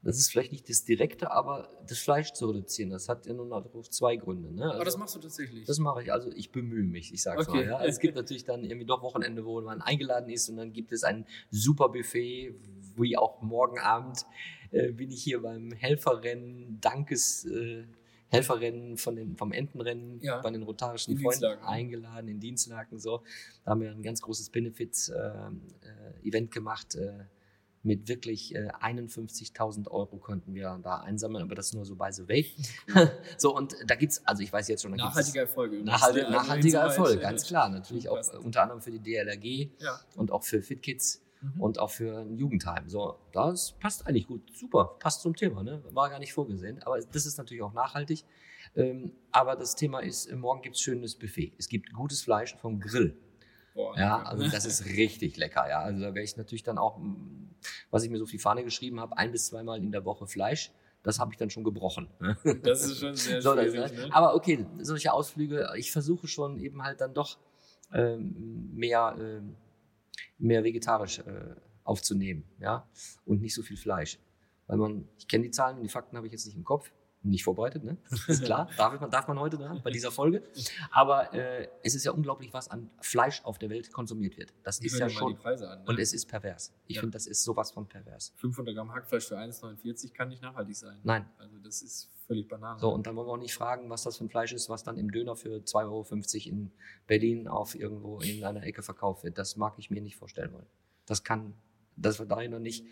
das 0.02 0.18
ist 0.18 0.30
vielleicht 0.30 0.52
nicht 0.52 0.68
das 0.68 0.84
Direkte, 0.84 1.30
aber 1.30 1.68
das 1.88 1.98
Fleisch 1.98 2.32
zu 2.32 2.46
reduzieren. 2.46 2.90
Das 2.90 3.08
hat 3.08 3.26
ja 3.26 3.32
nun 3.34 3.52
auch 3.52 3.66
zwei 3.88 4.16
Gründe. 4.16 4.52
Ne? 4.52 4.64
Aber 4.66 4.78
das 4.84 4.94
Also- 4.94 4.98
machst 4.98 5.14
du 5.16 5.20
tatsächlich. 5.20 5.64
das 5.66 5.78
mache 5.78 6.02
ich, 6.02 6.12
also 6.12 6.30
ich 6.32 6.50
bemühe 6.52 6.84
mich, 6.84 7.12
ich 7.12 7.22
sag's 7.22 7.48
Okay. 7.48 7.58
mal. 7.58 7.66
Ja. 7.66 7.84
Es 7.84 7.98
gibt 7.98 8.14
natürlich 8.14 8.44
dann 8.44 8.64
irgendwie 8.64 8.86
doch 8.86 9.02
Wochenende, 9.02 9.44
wo 9.44 9.60
man 9.60 9.80
eingeladen 9.82 10.30
ist 10.30 10.48
und 10.48 10.56
dann 10.56 10.72
gibt 10.72 10.92
es 10.92 11.04
ein 11.04 11.26
super 11.50 11.88
Buffet, 11.88 12.54
wie 12.96 13.16
auch 13.16 13.42
morgen 13.42 13.78
Abend 13.78 14.24
äh, 14.70 14.92
bin 14.92 15.10
ich 15.10 15.22
hier 15.22 15.40
beim 15.42 15.72
Helferrennen, 15.72 16.80
Dankes 16.80 17.44
äh, 17.46 17.84
Helferrennen 18.28 18.96
von 18.96 19.16
den, 19.16 19.36
vom 19.36 19.52
Entenrennen 19.52 20.20
Ja. 20.20 20.40
bei 20.40 20.50
den 20.50 20.62
rotarischen 20.62 21.12
In 21.12 21.18
Freunden 21.20 21.40
Dienstlaken. 21.40 21.66
eingeladen, 21.66 22.28
in 22.28 22.40
Dienstlaken 22.40 22.98
so. 22.98 23.22
Da 23.64 23.72
haben 23.72 23.80
wir 23.80 23.90
ein 23.90 24.02
ganz 24.02 24.20
großes 24.22 24.50
Benefits-Event 24.50 26.50
gemacht. 26.50 26.94
Äh, 26.94 27.24
mit 27.86 28.08
wirklich 28.08 28.54
äh, 28.54 28.70
51.000 28.80 29.90
Euro 29.90 30.16
konnten 30.16 30.54
wir 30.54 30.80
da 30.82 31.00
einsammeln, 31.00 31.44
aber 31.44 31.54
das 31.54 31.74
nur 31.74 31.84
so 31.84 31.96
by 31.96 32.08
the 32.12 32.26
way. 32.26 32.46
so, 33.36 33.54
und 33.54 33.76
da 33.86 33.94
gibt's, 33.94 34.26
also 34.26 34.42
ich 34.42 34.50
weiß 34.50 34.68
jetzt 34.68 34.80
schon, 34.82 34.92
da 34.92 34.96
gibt's- 34.96 35.10
Nachhaltiger 35.10 35.40
Erfolg. 35.42 35.72
ne? 35.84 35.92
Also 35.92 36.30
nachhaltiger 36.30 36.80
Erfolg, 36.80 37.18
äh, 37.18 37.20
ganz 37.20 37.46
klar. 37.46 37.68
Natürlich 37.68 38.08
auch 38.08 38.16
äh, 38.16 38.36
unter 38.38 38.62
anderem 38.62 38.80
für 38.80 38.90
die 38.90 39.00
DLRG 39.00 39.68
Ja. 39.80 40.00
und 40.16 40.32
auch 40.32 40.44
für 40.44 40.62
FitKids 40.62 41.20
Mhm. 41.54 41.60
und 41.60 41.78
auch 41.78 41.90
für 41.90 42.18
ein 42.20 42.36
Jugendheim. 42.36 42.88
So, 42.88 43.16
das 43.32 43.72
passt 43.72 44.06
eigentlich 44.06 44.26
gut. 44.26 44.42
Super, 44.54 44.96
passt 44.98 45.22
zum 45.22 45.36
Thema. 45.36 45.62
Ne? 45.62 45.82
War 45.90 46.08
gar 46.10 46.18
nicht 46.18 46.32
vorgesehen. 46.32 46.82
Aber 46.84 46.98
das 47.00 47.26
ist 47.26 47.36
natürlich 47.38 47.62
auch 47.62 47.72
nachhaltig. 47.72 48.24
Ähm, 48.76 49.12
aber 49.30 49.56
das 49.56 49.76
Thema 49.76 50.00
ist, 50.00 50.26
äh, 50.26 50.36
morgen 50.36 50.62
gibt's 50.62 50.80
schönes 50.80 51.14
Buffet. 51.16 51.52
Es 51.58 51.68
gibt 51.68 51.92
gutes 51.92 52.22
Fleisch 52.22 52.56
vom 52.56 52.80
Grill. 52.80 53.16
Boah, 53.74 53.96
Ja, 53.98 54.22
also 54.22 54.48
das 54.48 54.64
ist 54.64 54.86
richtig 54.86 55.36
lecker. 55.36 55.68
Ja, 55.68 55.80
also 55.80 56.00
da 56.00 56.06
werde 56.06 56.22
ich 56.22 56.36
natürlich 56.36 56.62
dann 56.62 56.78
auch, 56.78 56.98
mm, 56.98 57.50
was 57.90 58.04
ich 58.04 58.10
mir 58.10 58.18
so 58.18 58.24
auf 58.24 58.30
die 58.30 58.38
Fahne 58.38 58.64
geschrieben 58.64 59.00
habe, 59.00 59.16
ein 59.18 59.32
bis 59.32 59.46
zweimal 59.46 59.78
in 59.78 59.90
der 59.92 60.04
Woche 60.04 60.26
Fleisch. 60.26 60.72
Das 61.02 61.18
habe 61.18 61.32
ich 61.32 61.36
dann 61.38 61.50
schon 61.50 61.64
gebrochen. 61.64 62.08
ne? 62.20 62.36
Das 62.62 62.82
ist 62.86 62.98
schon 63.00 63.14
sehr 63.14 63.42
So, 63.42 63.54
das, 63.54 63.66
schwierig. 63.70 63.92
ne? 63.92 64.06
ne? 64.06 64.14
Aber 64.14 64.34
okay, 64.34 64.64
solche 64.80 65.12
Ausflüge, 65.12 65.68
ich 65.76 65.92
versuche 65.92 66.26
schon 66.28 66.58
eben 66.58 66.82
halt 66.82 67.00
dann 67.02 67.12
doch 67.12 67.36
ähm, 67.92 68.70
mehr, 68.74 69.14
ähm, 69.18 69.56
mehr 70.38 70.64
vegetarisch 70.64 71.18
äh, 71.20 71.54
aufzunehmen, 71.84 72.44
ja, 72.60 72.88
und 73.24 73.40
nicht 73.40 73.54
so 73.54 73.62
viel 73.62 73.76
Fleisch. 73.76 74.18
Weil 74.66 74.78
man, 74.78 75.08
ich 75.18 75.28
kenne 75.28 75.44
die 75.44 75.50
Zahlen 75.50 75.76
und 75.76 75.82
die 75.82 75.88
Fakten 75.88 76.16
habe 76.16 76.26
ich 76.26 76.32
jetzt 76.32 76.46
nicht 76.46 76.56
im 76.56 76.64
Kopf, 76.64 76.90
nicht 77.22 77.44
vorbereitet, 77.44 77.84
ne? 77.84 77.96
Ist 78.28 78.44
klar, 78.44 78.68
darf 78.76 79.00
man, 79.00 79.10
darf 79.10 79.26
man 79.28 79.38
heute 79.38 79.56
ne? 79.56 79.80
bei 79.82 79.90
dieser 79.90 80.10
Folge. 80.10 80.42
Aber 80.90 81.32
äh, 81.32 81.68
es 81.82 81.94
ist 81.94 82.04
ja 82.04 82.12
unglaublich, 82.12 82.52
was 82.52 82.68
an 82.68 82.90
Fleisch 83.00 83.42
auf 83.44 83.58
der 83.58 83.70
Welt 83.70 83.92
konsumiert 83.92 84.36
wird. 84.36 84.52
Das 84.62 84.78
ist 84.78 84.92
Hör 84.92 85.00
ja 85.00 85.08
schon, 85.08 85.28
die 85.32 85.34
Preise 85.40 85.70
an. 85.70 85.80
Ne? 85.80 85.84
und 85.86 85.98
es 85.98 86.12
ist 86.12 86.26
pervers. 86.26 86.74
Ich 86.86 86.96
Ja. 86.96 87.00
finde, 87.00 87.14
das 87.14 87.26
ist 87.26 87.42
sowas 87.42 87.70
von 87.70 87.88
pervers. 87.88 88.34
500 88.36 88.74
Gramm 88.74 88.92
Hackfleisch 88.92 89.26
für 89.26 89.38
1,49 89.38 90.12
kann 90.12 90.28
nicht 90.28 90.42
nachhaltig 90.42 90.76
sein. 90.76 90.98
Nein. 91.02 91.24
Also 91.38 91.58
das 91.58 91.80
ist 91.80 92.10
völlig 92.26 92.48
banal. 92.48 92.78
So, 92.78 92.90
und 92.90 93.06
dann 93.06 93.16
wollen 93.16 93.26
wir 93.28 93.32
auch 93.32 93.38
nicht 93.38 93.54
fragen, 93.54 93.90
was 93.90 94.02
das 94.02 94.18
für 94.18 94.24
ein 94.24 94.28
Fleisch 94.30 94.52
ist, 94.52 94.68
was 94.68 94.82
dann 94.82 94.96
im 94.96 95.10
Döner 95.10 95.36
für 95.36 95.56
2,50 95.58 95.82
Euro 95.84 96.54
in 96.54 96.70
Berlin 97.06 97.48
auf 97.48 97.74
irgendwo 97.74 98.18
in 98.20 98.44
einer 98.44 98.62
Ecke 98.62 98.82
verkauft 98.82 99.24
wird. 99.24 99.38
Das 99.38 99.56
mag 99.56 99.74
ich 99.78 99.90
mir 99.90 100.00
nicht 100.00 100.16
vorstellen 100.16 100.52
wollen. 100.52 100.66
Das 101.06 101.22
kann, 101.24 101.54
das 101.96 102.18
wird 102.18 102.30
darin 102.30 102.50
noch 102.50 102.58
nicht, 102.60 102.84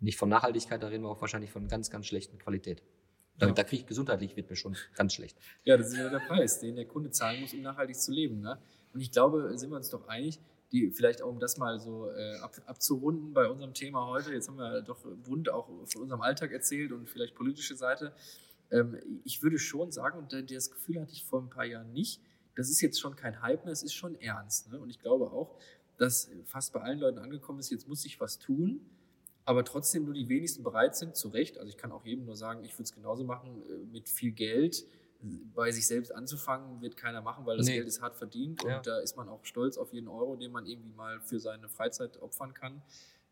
nicht 0.00 0.16
von 0.16 0.28
Nachhaltigkeit, 0.28 0.82
da 0.82 0.88
reden 0.88 1.02
wir 1.04 1.10
auch 1.10 1.20
wahrscheinlich 1.20 1.50
von 1.50 1.68
ganz, 1.68 1.90
ganz 1.90 2.06
schlechten 2.06 2.38
Qualität. 2.38 2.82
Da, 3.38 3.46
Ja. 3.46 3.52
da 3.52 3.62
kriege 3.64 3.82
ich 3.82 3.86
gesundheitlich, 3.86 4.36
wird 4.36 4.50
mir 4.50 4.56
schon 4.56 4.76
ganz 4.94 5.14
schlecht. 5.14 5.36
Ja, 5.64 5.76
das 5.76 5.88
ist 5.88 5.96
ja 5.98 6.08
der 6.08 6.18
Preis, 6.20 6.58
den 6.60 6.76
der 6.76 6.86
Kunde 6.86 7.10
zahlen 7.10 7.40
muss, 7.40 7.52
um 7.54 7.60
nachhaltig 7.62 7.96
zu 7.96 8.10
leben. 8.12 8.40
Ne? 8.40 8.58
Und 8.92 9.00
ich 9.00 9.12
glaube, 9.12 9.56
sind 9.58 9.70
wir 9.70 9.76
uns 9.76 9.90
doch 9.90 10.08
einig, 10.08 10.40
die 10.72 10.90
vielleicht 10.90 11.22
auch 11.22 11.28
um 11.28 11.40
das 11.40 11.56
mal 11.56 11.78
so 11.80 12.10
äh, 12.10 12.36
ab, 12.40 12.56
abzurunden 12.66 13.32
bei 13.32 13.48
unserem 13.48 13.74
Thema 13.74 14.06
heute. 14.06 14.32
Jetzt 14.32 14.48
haben 14.48 14.58
wir 14.58 14.82
doch 14.82 14.98
bunt 15.24 15.48
auch 15.48 15.66
von 15.86 16.02
unserem 16.02 16.20
Alltag 16.20 16.52
erzählt 16.52 16.92
und 16.92 17.08
vielleicht 17.08 17.34
politische 17.34 17.76
Seite. 17.76 18.12
Ähm, 18.70 18.98
ich 19.24 19.42
würde 19.42 19.58
schon 19.58 19.92
sagen, 19.92 20.18
und 20.18 20.32
das 20.32 20.70
Gefühl 20.70 21.00
hatte 21.00 21.12
ich 21.12 21.24
vor 21.24 21.40
ein 21.40 21.50
paar 21.50 21.64
Jahren 21.64 21.92
nicht, 21.92 22.20
das 22.54 22.68
ist 22.68 22.80
jetzt 22.80 23.00
schon 23.00 23.14
kein 23.14 23.40
Hype 23.40 23.64
mehr, 23.64 23.72
es 23.72 23.82
ist 23.82 23.94
schon 23.94 24.20
ernst. 24.20 24.70
Ne? 24.70 24.80
Und 24.80 24.90
ich 24.90 24.98
glaube 24.98 25.30
auch, 25.30 25.54
dass 25.96 26.30
fast 26.44 26.72
bei 26.72 26.80
allen 26.80 26.98
Leuten 26.98 27.18
angekommen 27.18 27.60
ist, 27.60 27.70
jetzt 27.70 27.88
muss 27.88 28.02
sich 28.02 28.20
was 28.20 28.38
tun, 28.38 28.80
aber 29.44 29.64
trotzdem 29.64 30.04
nur 30.04 30.14
die 30.14 30.28
wenigsten 30.28 30.62
bereit 30.62 30.96
sind, 30.96 31.16
zu 31.16 31.28
Recht. 31.28 31.56
Also 31.56 31.70
ich 31.70 31.76
kann 31.76 31.92
auch 31.92 32.04
jedem 32.04 32.26
nur 32.26 32.36
sagen, 32.36 32.64
ich 32.64 32.74
würde 32.74 32.82
es 32.82 32.92
genauso 32.92 33.24
machen, 33.24 33.62
äh, 33.70 33.92
mit 33.92 34.08
viel 34.08 34.32
Geld 34.32 34.84
bei 35.54 35.70
sich 35.72 35.86
selbst 35.86 36.14
anzufangen, 36.14 36.80
wird 36.80 36.96
keiner 36.96 37.20
machen, 37.22 37.44
weil 37.44 37.56
das 37.56 37.66
Nee. 37.66 37.74
Geld 37.76 37.88
ist 37.88 38.00
hart 38.00 38.16
verdient 38.16 38.62
Ja. 38.62 38.76
und 38.76 38.86
da 38.86 38.98
ist 39.00 39.16
man 39.16 39.28
auch 39.28 39.44
stolz 39.44 39.76
auf 39.76 39.92
jeden 39.92 40.08
Euro, 40.08 40.36
den 40.36 40.52
man 40.52 40.64
irgendwie 40.66 40.92
mal 40.92 41.20
für 41.20 41.40
seine 41.40 41.68
Freizeit 41.68 42.16
opfern 42.22 42.54
kann. 42.54 42.82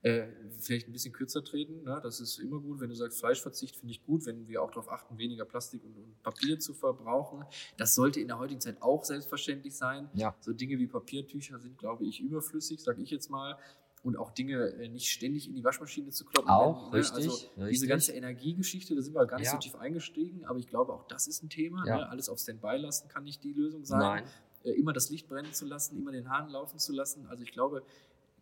Äh, 0.03 0.29
vielleicht 0.61 0.88
ein 0.88 0.92
bisschen 0.92 1.12
kürzer 1.12 1.42
treten, 1.42 1.83
ne? 1.83 1.99
das 2.03 2.20
ist 2.20 2.38
immer 2.38 2.61
gut. 2.61 2.81
Wenn 2.81 2.90
du 2.90 2.94
sagst, 2.94 3.18
Fleischverzicht 3.18 3.77
finde 3.77 3.92
ich 3.92 4.05
gut, 4.05 4.27
wenn 4.27 4.46
wir 4.46 4.62
auch 4.62 4.70
darauf 4.70 4.90
achten, 4.90 5.16
weniger 5.18 5.44
Plastik 5.44 5.83
und, 5.85 5.96
und 5.96 6.22
Papier 6.22 6.61
zu 6.61 6.75
verbrauchen. 6.75 7.44
Das 7.77 7.94
sollte 7.94 8.20
in 8.20 8.29
der 8.29 8.38
heutigen 8.38 8.61
Zeit 8.61 8.83
auch 8.83 9.05
selbstverständlich 9.05 9.75
sein. 9.77 10.09
Ja. 10.14 10.37
So 10.40 10.53
Dinge 10.53 10.79
wie 10.79 10.87
Papiertücher 10.87 11.59
sind, 11.59 11.79
glaube 11.79 12.05
ich, 12.05 12.20
überflüssig, 12.20 12.83
sage 12.83 13.03
ich 13.03 13.11
jetzt 13.11 13.31
mal. 13.31 13.59
Und 14.06 14.16
auch 14.16 14.30
Dinge 14.30 14.68
äh, 14.78 14.88
nicht 14.88 15.08
ständig 15.10 15.48
in 15.48 15.54
die 15.56 15.64
Waschmaschine 15.64 16.10
zu 16.10 16.24
kloppen. 16.24 16.48
Auch, 16.48 16.92
ne? 16.92 16.98
richtig, 16.98 17.16
Also 17.16 17.30
richtig. 17.32 17.68
diese 17.70 17.86
ganze 17.88 18.12
Energiegeschichte, 18.12 18.94
da 18.94 19.02
sind 19.02 19.14
wir 19.14 19.26
gar 19.26 19.38
nicht 19.38 19.46
Ja. 19.46 19.52
so 19.52 19.58
tief 19.58 19.74
eingestiegen, 19.74 20.44
aber 20.44 20.60
ich 20.60 20.68
glaube, 20.68 20.92
auch 20.92 21.08
das 21.08 21.26
ist 21.26 21.42
ein 21.42 21.48
Thema. 21.48 21.84
Ja. 21.86 21.96
Ne? 21.96 22.08
Alles 22.08 22.28
auf 22.28 22.38
Standby 22.38 22.76
lassen 22.76 23.08
kann 23.08 23.24
nicht 23.24 23.42
die 23.42 23.52
Lösung 23.52 23.84
sein. 23.84 23.98
Nein. 23.98 24.24
Äh, 24.62 24.70
immer 24.78 24.92
das 24.92 25.10
Licht 25.10 25.28
brennen 25.28 25.52
zu 25.52 25.66
lassen, 25.66 25.98
immer 25.98 26.12
den 26.12 26.30
Hahn 26.30 26.48
laufen 26.50 26.78
zu 26.78 26.92
lassen. 26.92 27.26
Also 27.26 27.42
ich 27.42 27.50
glaube, 27.50 27.82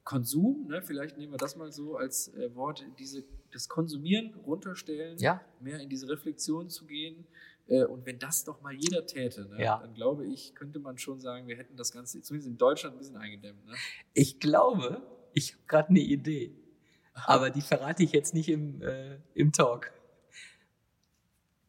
Konsum, 0.05 0.67
ne? 0.69 0.83
vielleicht 0.83 1.17
nehmen 1.17 1.33
wir 1.33 1.39
das 1.39 1.57
mal 1.57 1.73
so 1.73 1.97
als 1.97 2.29
äh, 2.35 2.55
Wort, 2.55 2.85
diese, 2.99 3.25
das 3.53 3.69
Konsumieren 3.71 4.35
runterstellen, 4.47 5.17
Ja, 5.19 5.41
mehr 5.61 5.81
in 5.81 5.89
diese 5.89 6.09
Reflexion 6.11 6.69
zu 6.69 6.85
gehen. 6.85 7.27
Äh, 7.69 7.85
und 7.87 8.05
wenn 8.05 8.19
das 8.19 8.45
doch 8.45 8.61
mal 8.61 8.75
jeder 8.75 9.07
täte, 9.07 9.49
ne? 9.49 9.63
Ja. 9.63 9.79
dann 9.79 9.95
glaube 9.95 10.27
ich, 10.27 10.55
könnte 10.55 10.79
man 10.79 10.99
schon 10.99 11.21
sagen, 11.21 11.49
wir 11.49 11.57
hätten 11.57 11.77
das 11.77 11.91
Ganze 11.91 12.21
zumindest 12.21 12.51
in 12.51 12.59
Deutschland 12.59 12.97
ein 12.97 12.99
bisschen 12.99 13.17
eingedämmt. 13.17 13.65
Ne? 13.65 13.73
ich 14.13 14.39
glaube, 14.41 15.01
ich 15.35 15.53
habe 15.53 15.63
gerade 15.67 15.89
eine 15.91 16.01
Idee. 16.01 16.55
Aber 17.27 17.51
die 17.51 17.61
verrate 17.61 18.03
ich 18.03 18.13
jetzt 18.13 18.35
nicht 18.35 18.49
im, 18.49 18.83
äh, 18.83 19.19
im 19.35 19.53
Talk. 19.53 19.93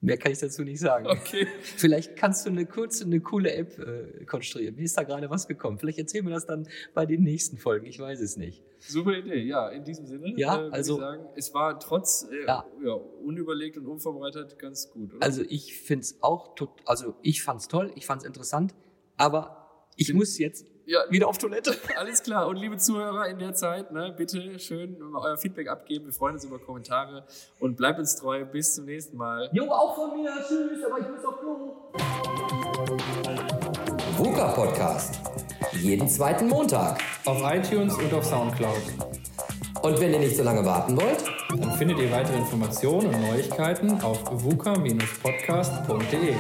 Mehr 0.02 0.18
kann 0.18 0.32
ich 0.32 0.38
dazu 0.40 0.64
nicht 0.64 0.80
sagen. 0.80 1.08
Okay. 1.08 1.48
Vielleicht 1.62 2.16
kannst 2.16 2.46
du 2.46 2.52
eine 2.52 2.66
kurze, 2.68 3.06
eine 3.06 3.22
coole 3.22 3.54
App 3.54 3.80
äh, 3.80 4.26
konstruieren. 4.26 4.76
Mir 4.76 4.84
ist 4.84 4.96
da 4.98 5.04
gerade 5.04 5.30
was 5.32 5.48
gekommen. 5.48 5.80
Vielleicht 5.80 5.98
erzählen 5.98 6.26
wir 6.26 6.34
das 6.34 6.46
dann 6.46 6.68
bei 6.94 7.08
den 7.08 7.24
nächsten 7.24 7.58
Folgen. 7.58 7.88
Ich 7.88 7.98
weiß 8.00 8.20
es 8.22 8.38
nicht. 8.38 8.64
Super 8.80 9.18
Idee, 9.18 9.42
ja, 9.44 9.70
in 9.70 9.84
diesem 9.84 10.06
Sinne. 10.06 10.34
Ja, 10.38 10.56
äh, 10.58 10.62
würde 10.64 10.74
also- 10.74 10.94
Ich 10.96 11.00
sagen, 11.00 11.26
es 11.36 11.54
war 11.56 11.80
trotz 11.80 12.28
äh, 12.32 12.46
Ja. 12.46 12.66
ja. 12.84 12.94
unüberlegt 12.94 13.78
und 13.78 13.88
unvorbereitet 13.88 14.60
ganz 14.60 14.92
gut, 14.92 15.14
oder? 15.16 15.24
Also 15.24 15.44
ich 15.48 15.76
finde 15.80 16.04
es 16.04 16.22
auch, 16.22 16.54
tot, 16.56 16.70
also 16.86 17.16
ich 17.24 17.42
fand 17.42 17.62
es 17.62 17.68
toll, 17.68 17.92
ich 17.96 18.06
fand 18.06 18.22
es 18.22 18.28
interessant, 18.28 18.76
aber 19.18 19.88
ich 19.96 20.14
muss 20.14 20.38
jetzt 20.38 20.68
ja, 20.86 21.00
wieder 21.10 21.28
auf 21.28 21.38
Toilette. 21.38 21.76
Alles 21.98 22.24
klar. 22.24 22.48
Und 22.48 22.58
liebe 22.58 22.78
Zuhörer 22.78 23.28
in 23.28 23.40
der 23.40 23.54
Zeit, 23.54 23.92
ne, 23.92 24.14
bitte 24.16 24.60
schön 24.60 24.98
euer 25.14 25.38
Feedback 25.38 25.68
abgeben. 25.70 26.06
Wir 26.06 26.14
freuen 26.14 26.36
uns 26.36 26.46
über 26.46 26.60
Kommentare 26.60 27.24
und 27.60 27.76
bleibt 27.76 28.00
uns 28.00 28.16
treu. 28.16 28.46
Bis 28.46 28.76
zum 28.76 28.86
nächsten 28.86 29.18
Mal. 29.18 29.50
Jo, 29.54 29.70
auch 29.72 29.96
von 29.96 30.22
mir. 30.22 30.32
Tschüss, 30.48 30.84
aber 30.86 31.00
ich 31.00 31.08
muss 31.10 31.26
auf 31.26 31.40
Klo. 31.40 31.76
VUCA 34.18 34.48
Podcast. 34.54 35.20
Jeden 35.74 36.08
zweiten 36.08 36.48
Montag. 36.48 37.02
Auf 37.26 37.42
iTunes 37.44 37.96
und 37.98 38.14
auf 38.14 38.26
Soundcloud. 38.26 38.82
Und 39.82 40.00
wenn 40.00 40.14
ihr 40.14 40.20
nicht 40.20 40.38
so 40.38 40.44
lange 40.44 40.64
warten 40.66 40.96
wollt, 40.98 41.24
Dann 41.58 41.72
findet 41.78 42.00
ihr 42.00 42.12
weitere 42.12 42.38
Informationen 42.38 43.14
und 43.14 43.22
Neuigkeiten 43.22 44.02
auf 44.02 44.20
vuca-podcast.de. 44.44 46.36